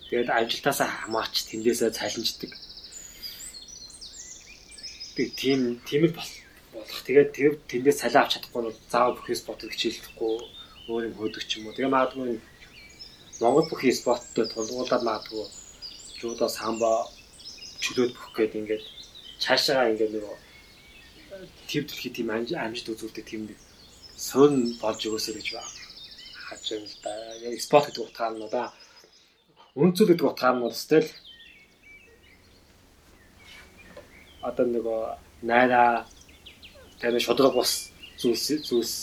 [0.08, 2.52] тэгээд амжилтаасаа хамаарч тэндээсээ цалинждаг.
[5.14, 6.14] Би тийм тийм л
[6.72, 7.00] болох.
[7.06, 10.32] Тэгээд тэр тэндээс цалин авч чадахгүй бол заавал бүх спортод хичээлэхгүй
[10.88, 11.76] өөр юм хөөдөг ч юм уу.
[11.76, 12.40] Тэгээ магадгүй
[13.42, 15.44] Монгол бүх спорттой тулгуурлаад магадгүй
[16.20, 16.90] жудо самбо
[17.82, 18.84] чөлөөд бүх гээд ингээд
[19.42, 20.24] цаашаа ингээд нэг
[21.68, 23.58] тэв дэлхий тийм амжилт үзүүлдэг тийм нэг
[24.28, 25.72] суурь болж өгөөсэй гэж байна.
[26.46, 27.12] харж байна л да.
[27.48, 28.64] Яг спорт гэдэг утгаар нь да.
[29.74, 31.10] Үнцэл гэдэг утгаар нь өстэй л
[34.46, 35.00] одоо нөгөө
[35.42, 36.06] найраа
[37.02, 37.90] тэр шудраг бус
[38.22, 38.94] зүйлс зүйлс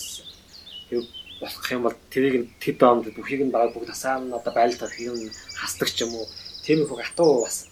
[1.41, 4.95] болох юм бол тэрийг нь тэд доомд бүхийг нь баг бүгд тасаа нь одоо байлдах
[4.99, 5.19] юм
[5.59, 6.27] хасдаг ч юм уу
[6.63, 7.67] тийм их хатуу бас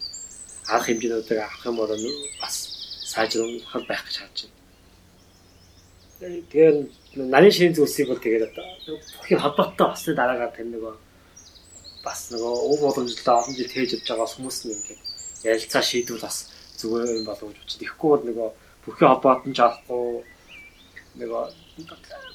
[0.67, 1.91] анх хэмжээнүүдийг авах юм бол
[2.43, 2.55] бас
[3.11, 4.55] сайжруулах байх гэж харж байна.
[6.19, 6.75] Тэгэхээр
[7.32, 8.67] нарийн шинэ зүйлсийг бол тэгээд одоо
[9.19, 10.95] бүхий холбоотой басны дараагаар тэр нөгөө
[12.03, 15.01] бас нөгөө өв боломжтой олон жил тээж явж байгаа хүмүүс нь ингээд
[15.47, 16.38] ярилцаа шийдвэл бас
[16.80, 17.80] зүгээр юм болов уу гэж бодчих.
[17.80, 18.49] Тэгэхгүй бол нөгөө
[18.88, 20.24] бүхий холбоотон ч авахгүй
[21.20, 21.44] нөгөө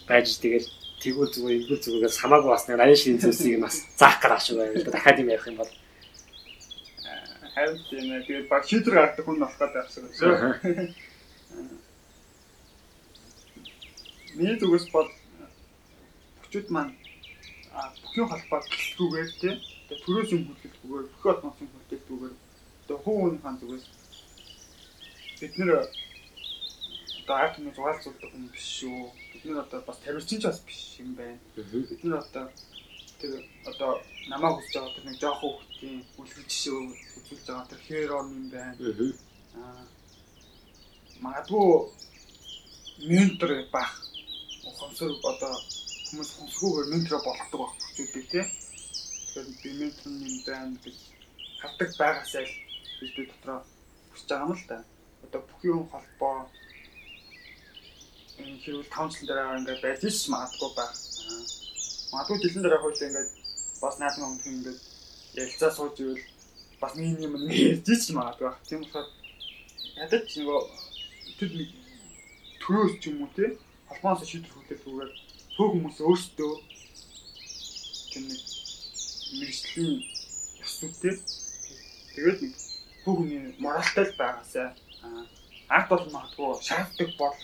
[0.04, 0.66] байж тэгээд
[1.00, 4.84] тэгвэл зүгээр энгүүл зүгээс хамаагүй бас нэг нарийн шинэ зүйлсийг бас заах гэж ашиг байна.
[4.84, 5.72] Дахиад юм ярих юм бол
[7.56, 8.26] харин тийм ээ.
[8.28, 10.94] Тэгээд баг шийдвэр гаргадаг хүн болох гэдэг авсан гэсэн.
[14.36, 15.08] Миний зүгээс бол
[16.44, 16.92] бүчүүд маань
[18.04, 19.56] бүхэн холбоо гэлтгүүгээр тийм
[20.04, 22.34] төрөөс юм бүлгэлтгүүгээр бүхэн олон юм бүлгэлтгүүгээр
[22.86, 23.86] тэгээд хүүн хаан зүгээс
[25.40, 25.70] бид нэр
[27.22, 29.10] одоо арт нэг зугаалцуулдаг хүн биш шүү.
[29.30, 31.38] Бид нэр одоо бас тавирчин ч бас биш юм байна.
[31.54, 32.50] Бид нэр одоо
[33.22, 33.32] тэр
[33.70, 36.74] одоо намаа хүсэж байгаа тэр нэг жоох хүүхдийн үлгэр жишээ
[37.18, 38.74] үзүүлж байгаа тэр херон юм байна.
[39.54, 39.82] Аа
[41.22, 41.66] магадгүй
[43.06, 43.92] ментор байх.
[44.78, 45.54] Хомсор одоо
[46.10, 48.46] хүмүүс хомсгүйгээр ментор болгодог байх хүчтэй тий.
[49.30, 50.98] Тэгэхээр би ментор юм байна гэж
[51.62, 52.54] хавдаг байгаасай л
[52.98, 53.58] бид би дотроо
[54.10, 54.78] хүсэж байгаа юм л да.
[55.22, 56.50] Одоо бүхэн холбоо
[58.48, 60.94] энэ хэрүүл таунчлан дээр ингээд байж ш магадгүй байх.
[62.12, 63.30] Магадгүй жилийн дараа хууль ингээд
[63.82, 64.80] бас наадмын өмнөх ингээд
[65.40, 66.24] ярилцаа сууж ивэл
[66.82, 68.60] бас нэг юм ярьж ч магадгүй байх.
[68.68, 69.08] Тийм болохоор
[70.02, 70.60] ядаж нөгөө
[71.58, 71.70] нэг
[72.62, 73.46] төрөөс ч юм уу те
[73.88, 75.12] холбооноос шийдвэр хүлээлгүүгээр
[75.56, 76.52] төв хүмүүс өөрсдөө
[78.12, 78.40] тэр нэг
[79.38, 79.94] мэрэгжлийн
[80.64, 80.90] ёстой
[82.14, 82.54] тэгээд нэг
[83.04, 84.68] бүх хүний моралтай л байгаасаа
[85.76, 87.36] арт бол магадгүй шаарддаг бол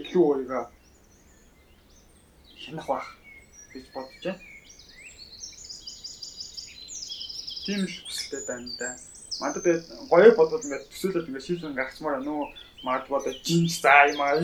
[0.00, 0.64] илүү өөрийгөө
[2.62, 3.08] хянах байх
[3.72, 4.40] гэж бодож байна.
[7.66, 8.88] Тийм л хүсэлтэй байна да.
[9.40, 12.40] Мадад тэгээд гоё бодвол ингээд төсөөлөд ингээд шийдвэр гаргацмаар нөө
[12.86, 14.40] магадгүй одоо жинс заа юм аа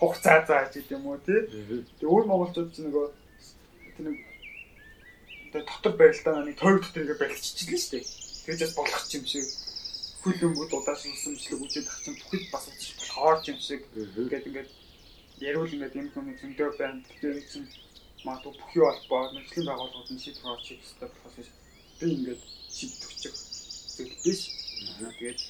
[0.00, 1.40] хугацаа заа гэж юм уу тий.
[1.50, 3.06] Тэгээд өөр монголчууд ч нөгөө
[3.96, 4.18] тэр нэг
[5.52, 8.04] тэгээд дотор байралтаа нэг тойр дотор ингээд барилччихлээ шүү дээ.
[8.44, 9.46] Тэгэж бас болох юм шиг
[10.24, 14.70] хүлэмжүүд удааш усамжлаг үжид ах чинь бүхэд бас учиж болохоор юм шиг ингээд ингээд
[15.38, 16.98] яриул ингээд юм хүн зөндөө байна.
[17.06, 17.68] Тэгэхээр чинь
[18.26, 21.48] магадгүй бүхий холбоо мэрэгжлийн байгууллагууд нь шийдвэр гаргаж ирэх хэрэгтэй болохоос
[21.98, 22.42] би ингээд
[22.76, 23.34] шийдвэрчих
[23.94, 24.40] зүйл биш.
[24.98, 25.40] Тэгээд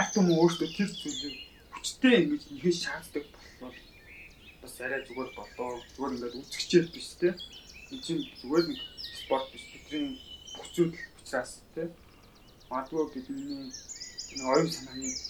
[0.00, 1.36] арт юм өөртөө тэр зүйлийг
[1.76, 3.24] хүчтэй ингэж нэхэж шаарддаг
[3.60, 3.78] болвол
[4.64, 5.70] бас арай зүгээр болоо.
[5.92, 7.28] Зүгээр ингээд үзэгчээр биш те.
[7.92, 8.80] Энэ чинь зүгээр нэг
[9.20, 9.64] спорт биш.
[9.72, 10.16] Бидний
[10.56, 11.84] бүх зүйл учраас те.
[12.70, 13.68] Магадгүй бидний
[14.32, 15.29] энэ оюун санааны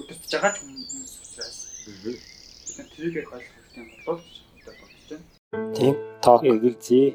[0.00, 1.58] өдөртөж байгаа ч хүмүүс учраас
[2.04, 5.74] бид тэрийг их ойлгох хэрэгтэй болов уу гэж бодож байна.
[5.76, 5.94] Тийм
[6.24, 6.40] ток.
[6.44, 7.06] Эгэлзээ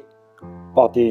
[0.76, 1.08] body